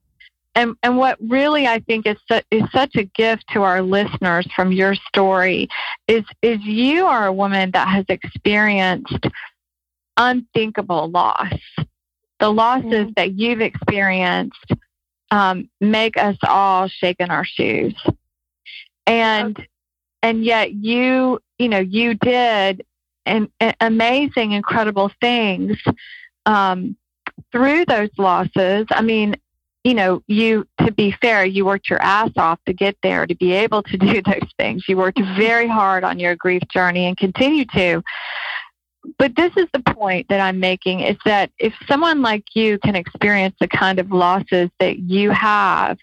and 0.56 0.74
and 0.82 0.96
what 0.96 1.16
really 1.20 1.68
I 1.68 1.78
think 1.78 2.08
is 2.08 2.16
su- 2.28 2.42
is 2.50 2.64
such 2.72 2.96
a 2.96 3.04
gift 3.04 3.44
to 3.52 3.62
our 3.62 3.82
listeners 3.82 4.48
from 4.56 4.72
your 4.72 4.96
story 4.96 5.68
is 6.08 6.24
is 6.42 6.58
you 6.62 7.06
are 7.06 7.26
a 7.26 7.32
woman 7.32 7.70
that 7.70 7.86
has 7.86 8.04
experienced 8.08 9.28
unthinkable 10.20 11.10
loss. 11.10 11.58
The 12.38 12.50
losses 12.50 12.84
mm-hmm. 12.84 13.10
that 13.16 13.32
you've 13.32 13.60
experienced 13.60 14.72
um, 15.30 15.68
make 15.80 16.16
us 16.16 16.36
all 16.46 16.88
shake 16.88 17.16
in 17.20 17.30
our 17.30 17.44
shoes, 17.44 17.94
and 19.06 19.56
okay. 19.58 19.68
and 20.22 20.44
yet 20.44 20.72
you 20.72 21.40
you 21.58 21.68
know 21.68 21.78
you 21.78 22.14
did 22.14 22.84
an, 23.26 23.50
an 23.60 23.74
amazing, 23.80 24.52
incredible 24.52 25.10
things 25.20 25.78
um, 26.46 26.96
through 27.52 27.84
those 27.86 28.10
losses. 28.18 28.86
I 28.90 29.02
mean, 29.02 29.36
you 29.84 29.94
know, 29.94 30.22
you, 30.26 30.66
to 30.84 30.92
be 30.92 31.14
fair, 31.22 31.44
you 31.44 31.64
worked 31.64 31.88
your 31.88 32.02
ass 32.02 32.30
off 32.36 32.58
to 32.66 32.72
get 32.72 32.96
there, 33.02 33.26
to 33.26 33.34
be 33.34 33.52
able 33.52 33.82
to 33.84 33.96
do 33.98 34.22
those 34.22 34.50
things. 34.58 34.84
You 34.88 34.96
worked 34.96 35.18
mm-hmm. 35.18 35.38
very 35.38 35.68
hard 35.68 36.04
on 36.04 36.18
your 36.18 36.36
grief 36.36 36.62
journey 36.72 37.06
and 37.06 37.16
continue 37.16 37.64
to. 37.66 38.02
But 39.18 39.36
this 39.36 39.52
is 39.56 39.66
the 39.72 39.80
point 39.80 40.28
that 40.28 40.40
I'm 40.40 40.60
making 40.60 41.00
is 41.00 41.16
that 41.24 41.50
if 41.58 41.74
someone 41.88 42.22
like 42.22 42.44
you 42.54 42.78
can 42.78 42.96
experience 42.96 43.56
the 43.60 43.68
kind 43.68 43.98
of 43.98 44.10
losses 44.10 44.70
that 44.78 44.98
you 44.98 45.30
have, 45.30 45.98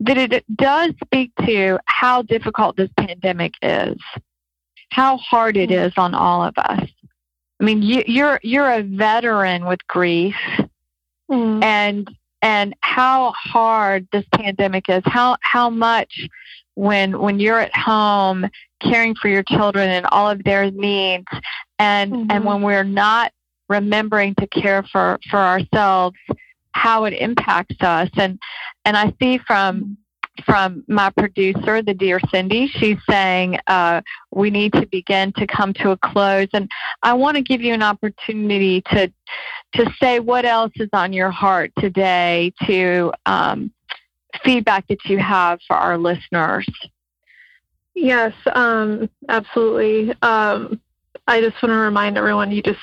that 0.00 0.18
it 0.18 0.44
does 0.56 0.92
speak 1.04 1.32
to 1.46 1.78
how 1.86 2.22
difficult 2.22 2.76
this 2.76 2.90
pandemic 2.96 3.54
is, 3.62 3.96
how 4.90 5.16
hard 5.18 5.56
it 5.56 5.70
mm-hmm. 5.70 6.00
on 6.00 6.14
all 6.14 6.42
of 6.42 6.54
us. 6.58 6.88
I 7.60 7.64
mean, 7.64 7.82
you, 7.82 8.02
you're 8.06 8.38
you're 8.42 8.70
a 8.70 8.82
veteran 8.82 9.64
with 9.64 9.86
grief, 9.86 10.36
mm. 11.30 11.64
and 11.64 12.10
and 12.42 12.74
how 12.80 13.32
hard 13.32 14.06
this 14.12 14.24
pandemic 14.34 14.88
is, 14.88 15.02
how 15.06 15.36
how 15.40 15.70
much 15.70 16.28
when 16.74 17.18
when 17.18 17.40
you're 17.40 17.60
at 17.60 17.74
home 17.74 18.46
caring 18.80 19.14
for 19.14 19.28
your 19.28 19.42
children 19.42 19.88
and 19.88 20.06
all 20.12 20.30
of 20.30 20.44
their 20.44 20.70
needs 20.70 21.24
and 21.78 22.12
mm-hmm. 22.12 22.30
and 22.30 22.44
when 22.44 22.62
we're 22.62 22.84
not 22.84 23.32
remembering 23.68 24.34
to 24.36 24.46
care 24.46 24.82
for 24.84 25.18
for 25.30 25.38
ourselves 25.38 26.16
how 26.72 27.04
it 27.04 27.12
impacts 27.12 27.76
us 27.80 28.10
and 28.16 28.38
and 28.84 28.96
I 28.96 29.12
see 29.20 29.38
from 29.38 29.96
from 30.44 30.84
my 30.88 31.10
producer, 31.10 31.82
the 31.82 31.94
dear 31.94 32.20
Cindy. 32.30 32.66
She's 32.66 32.98
saying 33.08 33.58
uh, 33.66 34.02
we 34.30 34.50
need 34.50 34.72
to 34.74 34.86
begin 34.86 35.32
to 35.34 35.46
come 35.46 35.72
to 35.74 35.90
a 35.90 35.96
close, 35.96 36.48
and 36.52 36.70
I 37.02 37.14
want 37.14 37.36
to 37.36 37.42
give 37.42 37.62
you 37.62 37.72
an 37.72 37.82
opportunity 37.82 38.82
to 38.92 39.12
to 39.74 39.92
say 40.00 40.20
what 40.20 40.44
else 40.44 40.72
is 40.76 40.88
on 40.92 41.12
your 41.12 41.30
heart 41.30 41.72
today, 41.78 42.52
to 42.66 43.12
um, 43.26 43.72
feedback 44.44 44.86
that 44.88 45.04
you 45.04 45.18
have 45.18 45.58
for 45.66 45.76
our 45.76 45.98
listeners. 45.98 46.68
Yes, 47.94 48.34
um, 48.54 49.08
absolutely. 49.28 50.14
Um, 50.22 50.80
I 51.26 51.40
just 51.40 51.60
want 51.62 51.72
to 51.72 51.78
remind 51.78 52.16
everyone 52.16 52.52
you 52.52 52.62
just 52.62 52.78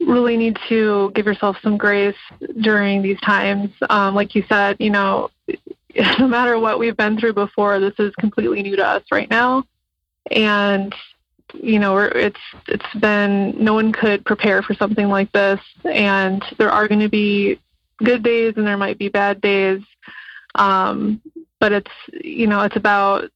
really 0.00 0.36
need 0.36 0.58
to 0.68 1.10
give 1.14 1.26
yourself 1.26 1.56
some 1.62 1.76
grace 1.76 2.16
during 2.60 3.02
these 3.02 3.20
times. 3.20 3.70
Um, 3.88 4.14
like 4.14 4.34
you 4.34 4.44
said, 4.48 4.76
you 4.78 4.90
know, 4.90 5.30
no 6.18 6.28
matter 6.28 6.58
what 6.58 6.78
we've 6.78 6.96
been 6.96 7.18
through 7.18 7.34
before, 7.34 7.78
this 7.80 7.94
is 7.98 8.14
completely 8.16 8.62
new 8.62 8.76
to 8.76 8.84
us 8.84 9.02
right 9.10 9.30
now. 9.30 9.64
And 10.30 10.94
you 11.54 11.78
know, 11.78 11.98
it's 11.98 12.40
it's 12.66 13.00
been 13.00 13.54
no 13.62 13.74
one 13.74 13.92
could 13.92 14.24
prepare 14.24 14.62
for 14.62 14.74
something 14.74 15.08
like 15.08 15.30
this, 15.32 15.60
and 15.84 16.44
there 16.58 16.70
are 16.70 16.88
going 16.88 17.00
to 17.00 17.08
be 17.08 17.60
good 17.98 18.22
days 18.22 18.54
and 18.56 18.66
there 18.66 18.76
might 18.76 18.98
be 18.98 19.08
bad 19.08 19.40
days. 19.40 19.80
Um, 20.56 21.22
but 21.60 21.72
it's 21.72 21.90
you 22.12 22.46
know 22.46 22.62
it's 22.62 22.76
about 22.76 23.30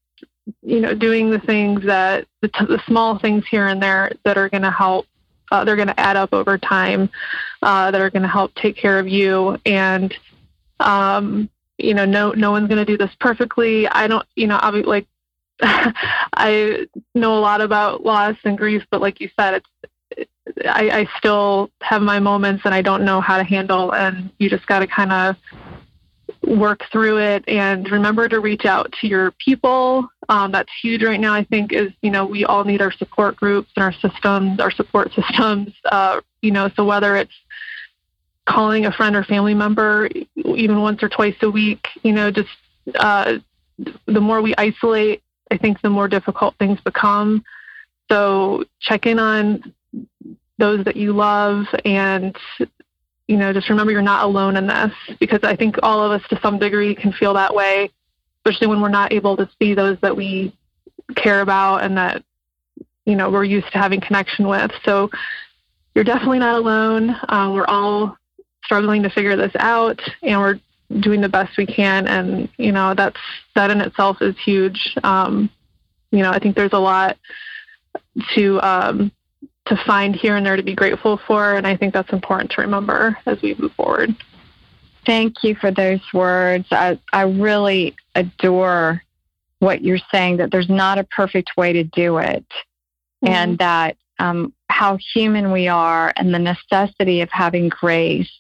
you 0.63 0.81
know 0.81 0.95
doing 0.95 1.31
the 1.31 1.39
things 1.41 1.85
that 1.85 2.27
the, 2.41 2.49
t- 2.49 2.67
the 2.67 2.83
small 2.87 3.19
things 3.19 3.45
here 3.51 3.67
and 3.67 3.83
there 3.83 4.13
that 4.25 4.37
are 4.37 4.49
going 4.49 4.63
to 4.63 4.71
help 4.71 5.07
uh, 5.51 5.65
they're 5.65 5.77
going 5.77 5.89
to 5.89 6.01
add 6.01 6.17
up 6.17 6.33
over 6.33 6.57
time 6.57 7.11
uh, 7.63 7.91
that 7.91 8.01
are 8.01 8.11
going 8.11 8.23
to 8.23 8.29
help 8.29 8.55
take 8.55 8.77
care 8.77 8.99
of 8.99 9.09
you. 9.09 9.59
And 9.67 10.15
um, 10.79 11.51
you 11.79 11.95
know 11.95 12.05
no 12.05 12.33
no 12.33 12.51
one's 12.51 12.69
going 12.69 12.85
to 12.85 12.85
do 12.85 12.97
this 12.97 13.15
perfectly. 13.21 13.89
I 13.89 14.07
don't 14.07 14.27
you 14.37 14.47
know 14.47 14.61
be 14.73 14.83
like 14.83 15.07
i 15.63 16.87
know 17.15 17.39
a 17.39 17.41
lot 17.41 17.61
about 17.61 18.03
loss 18.03 18.35
and 18.45 18.57
grief 18.57 18.83
but 18.91 19.03
like 19.03 19.21
you 19.21 19.29
said 19.39 19.63
it's 20.17 20.29
I, 20.65 21.01
I 21.01 21.09
still 21.19 21.71
have 21.83 22.01
my 22.01 22.19
moments 22.19 22.63
and 22.65 22.75
i 22.75 22.81
don't 22.81 23.05
know 23.05 23.21
how 23.21 23.37
to 23.37 23.45
handle 23.45 23.93
and 23.93 24.31
you 24.39 24.49
just 24.49 24.67
got 24.67 24.79
to 24.79 24.87
kind 24.87 25.13
of 25.13 25.37
work 26.51 26.85
through 26.91 27.19
it 27.19 27.45
and 27.47 27.89
remember 27.91 28.29
to 28.29 28.41
reach 28.41 28.65
out 28.65 28.93
to 29.01 29.07
your 29.07 29.31
people. 29.33 30.09
Um, 30.29 30.51
that's 30.51 30.71
huge 30.83 31.03
right 31.03 31.21
now, 31.21 31.33
I 31.33 31.45
think, 31.45 31.73
is, 31.73 31.93
you 32.03 32.11
know, 32.11 32.27
we 32.27 32.45
all 32.45 32.65
need 32.65 32.83
our 32.83 32.91
support 32.91 33.37
groups 33.37 33.71
and 33.77 33.85
our 33.85 33.93
systems, 33.93 34.59
our 34.59 34.71
support 34.71 35.13
systems, 35.15 35.73
uh, 35.91 36.21
you 36.43 36.51
know, 36.51 36.69
so 36.75 36.85
whether 36.85 37.17
it's 37.17 37.33
calling 38.47 38.87
a 38.87 38.93
friend 38.93 39.15
or 39.15 39.23
family 39.23 39.55
member 39.55 40.09
even 40.35 40.81
once 40.81 41.03
or 41.03 41.09
twice 41.09 41.37
a 41.43 41.51
week, 41.51 41.87
you 42.03 42.13
know, 42.13 42.31
just 42.33 42.49
uh, 42.97 43.39
the 44.07 44.21
more 44.21 44.43
we 44.43 44.55
isolate, 44.59 45.23
I 45.53 45.57
think 45.57 45.81
the 45.83 45.91
more 45.91 46.09
difficult 46.09 46.57
things 46.59 46.81
become. 46.81 47.45
So 48.11 48.65
check 48.81 49.07
in 49.07 49.21
on 49.21 49.73
those 50.59 50.85
that 50.85 50.97
you 50.97 51.13
love 51.13 51.67
and 51.85 52.37
you 53.31 53.37
know, 53.37 53.53
just 53.53 53.71
remember 53.71 53.93
you're 53.93 54.03
not 54.03 54.25
alone 54.25 54.57
in 54.57 54.67
this 54.67 54.93
because 55.21 55.39
I 55.45 55.55
think 55.55 55.77
all 55.85 56.03
of 56.03 56.11
us 56.11 56.29
to 56.31 56.41
some 56.43 56.59
degree 56.59 56.97
can 56.97 57.13
feel 57.13 57.33
that 57.35 57.55
way, 57.55 57.89
especially 58.39 58.67
when 58.67 58.81
we're 58.81 58.89
not 58.89 59.13
able 59.13 59.37
to 59.37 59.49
see 59.61 59.73
those 59.73 59.97
that 60.01 60.17
we 60.17 60.53
care 61.15 61.41
about 61.41 61.85
and 61.85 61.97
that, 61.97 62.25
you 63.05 63.15
know, 63.15 63.31
we're 63.31 63.45
used 63.45 63.71
to 63.71 63.79
having 63.79 64.01
connection 64.01 64.49
with. 64.49 64.73
So 64.85 65.11
you're 65.95 66.03
definitely 66.03 66.41
not 66.41 66.57
alone. 66.57 67.17
Um, 67.29 67.55
we're 67.55 67.69
all 67.69 68.17
struggling 68.65 69.05
to 69.05 69.11
figure 69.11 69.37
this 69.37 69.53
out 69.61 70.01
and 70.25 70.41
we're 70.41 70.59
doing 70.99 71.21
the 71.21 71.29
best 71.29 71.57
we 71.57 71.67
can. 71.67 72.09
And, 72.09 72.49
you 72.57 72.73
know, 72.73 72.95
that's, 72.95 73.21
that 73.55 73.71
in 73.71 73.81
itself 73.81 74.21
is 74.23 74.35
huge. 74.45 74.97
Um, 75.05 75.51
you 76.11 76.25
know, 76.25 76.33
I 76.33 76.41
think 76.41 76.57
there's 76.57 76.73
a 76.73 76.81
lot 76.81 77.17
to, 78.35 78.61
um, 78.61 79.13
to 79.67 79.77
find 79.87 80.17
here 80.17 80.37
and 80.37 80.45
there 80.45 80.57
to 80.57 80.63
be 80.63 80.75
grateful 80.75 81.21
for. 81.27 81.55
And 81.55 81.67
I 81.67 81.77
think 81.77 81.95
that's 81.95 82.13
important 82.13 82.51
to 82.53 82.63
remember 82.63 83.17
as 83.27 83.41
we 83.43 83.55
move 83.55 83.73
forward. 83.73 84.15
Thank 85.07 85.43
you 85.43 85.55
for 85.55 85.71
those 85.71 86.01
words. 86.13 86.67
I, 86.71 86.99
I 87.13 87.23
really 87.23 87.97
adore 88.15 89.03
what 89.59 89.83
you're 89.83 89.99
saying 90.11 90.39
that 90.39 90.51
there's 90.51 90.69
not 90.69 90.99
a 90.99 91.05
perfect 91.05 91.53
way 91.57 91.73
to 91.73 91.85
do 91.85 92.19
it, 92.19 92.47
mm-hmm. 93.25 93.29
and 93.29 93.59
that 93.59 93.97
um, 94.19 94.53
how 94.69 94.99
human 95.15 95.53
we 95.53 95.69
are, 95.69 96.13
and 96.17 96.35
the 96.35 96.39
necessity 96.39 97.23
of 97.23 97.31
having 97.31 97.69
grace 97.69 98.31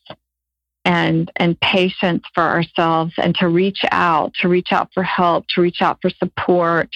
and 0.85 1.31
and 1.37 1.59
patience 1.61 2.25
for 2.35 2.43
ourselves, 2.43 3.15
and 3.19 3.35
to 3.37 3.49
reach 3.49 3.81
out, 3.91 4.33
to 4.41 4.49
reach 4.49 4.73
out 4.73 4.91
for 4.93 5.03
help, 5.03 5.47
to 5.55 5.61
reach 5.61 5.81
out 5.81 5.99
for 6.03 6.11
support. 6.11 6.91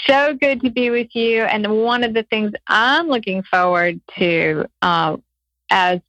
So 0.06 0.34
good 0.34 0.60
to 0.62 0.70
be 0.70 0.90
with 0.90 1.14
you. 1.14 1.42
And 1.42 1.66
one 1.82 2.04
of 2.04 2.14
the 2.14 2.22
things 2.24 2.52
I'm 2.66 3.08
looking 3.08 3.42
forward 3.42 4.00
to 4.18 4.66
uh, 4.82 5.16
as 5.70 6.00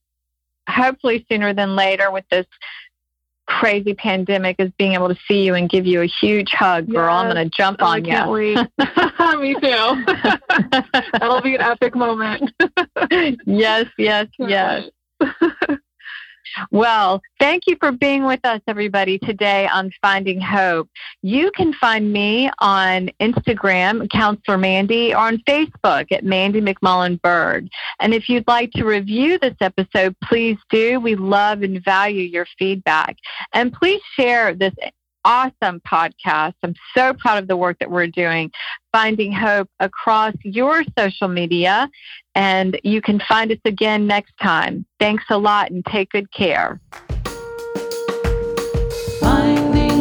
hopefully 0.67 1.26
sooner 1.30 1.54
than 1.54 1.76
later 1.76 2.12
with 2.12 2.26
this 2.30 2.46
crazy 3.46 3.94
pandemic 3.94 4.56
is 4.60 4.72
being 4.78 4.94
able 4.94 5.10
to 5.10 5.17
see 5.28 5.44
you 5.44 5.56
and 5.56 5.70
give 5.70 5.86
you 5.86 6.02
a 6.02 6.06
huge 6.06 6.52
hug, 6.52 6.86
yes. 6.88 6.94
girl. 6.94 7.13
I'm 7.13 7.34
going 7.34 7.50
to 7.50 7.56
jump 7.56 7.80
oh, 7.82 7.86
on 7.86 7.98
I 7.98 8.02
can't 8.02 8.28
you. 8.28 8.34
Wait. 8.34 8.58
Me 9.39 9.54
too. 9.56 10.06
That'll 11.13 11.41
be 11.41 11.56
an 11.56 11.62
epic 11.62 11.96
moment. 11.96 12.52
yes, 13.46 13.88
yes, 13.98 14.28
yes. 14.39 14.89
Well, 16.72 17.22
thank 17.40 17.64
you 17.68 17.78
for 17.80 17.92
being 17.92 18.26
with 18.26 18.44
us, 18.46 18.62
everybody, 18.68 19.18
today 19.20 19.68
on 19.68 19.92
Finding 20.02 20.40
Hope. 20.40 20.90
You 21.22 21.52
can 21.52 21.74
find 21.74 22.12
me 22.12 22.50
on 22.60 23.10
Instagram, 23.20 24.10
Counselor 24.10 24.58
Mandy, 24.58 25.14
or 25.14 25.20
on 25.20 25.38
Facebook 25.48 26.12
at 26.12 26.24
Mandy 26.24 26.62
McMullen 26.62 27.22
Bird. 27.22 27.70
And 28.00 28.14
if 28.14 28.30
you'd 28.30 28.48
like 28.48 28.72
to 28.74 28.86
review 28.86 29.38
this 29.40 29.56
episode, 29.62 30.16
please 30.24 30.58
do. 30.70 31.00
We 31.00 31.16
love 31.16 31.62
and 31.62 31.84
value 31.84 32.24
your 32.24 32.48
feedback. 32.58 33.18
And 33.54 33.74
please 33.74 34.02
share 34.16 34.54
this 34.54 34.74
awesome 35.26 35.82
podcast. 35.82 36.54
I'm 36.64 36.76
so 36.96 37.14
proud 37.14 37.44
of 37.44 37.48
the 37.48 37.58
work 37.58 37.78
that 37.80 37.92
we're 37.92 38.08
doing, 38.08 38.52
finding 38.92 39.32
hope 39.32 39.70
across 39.80 40.34
your 40.44 40.84
social 40.98 41.28
media. 41.28 41.90
And 42.36 42.80
you 42.84 43.02
can 43.02 43.20
find 43.20 43.52
us 43.52 43.60
again 43.65 44.08
next 44.08 44.34
time. 44.41 44.86
Thanks 45.00 45.26
a 45.30 45.38
lot 45.38 45.72
and 45.72 45.86
take 45.86 46.12
good 46.12 46.32
care. 46.32 46.80
Finding. 49.20 49.91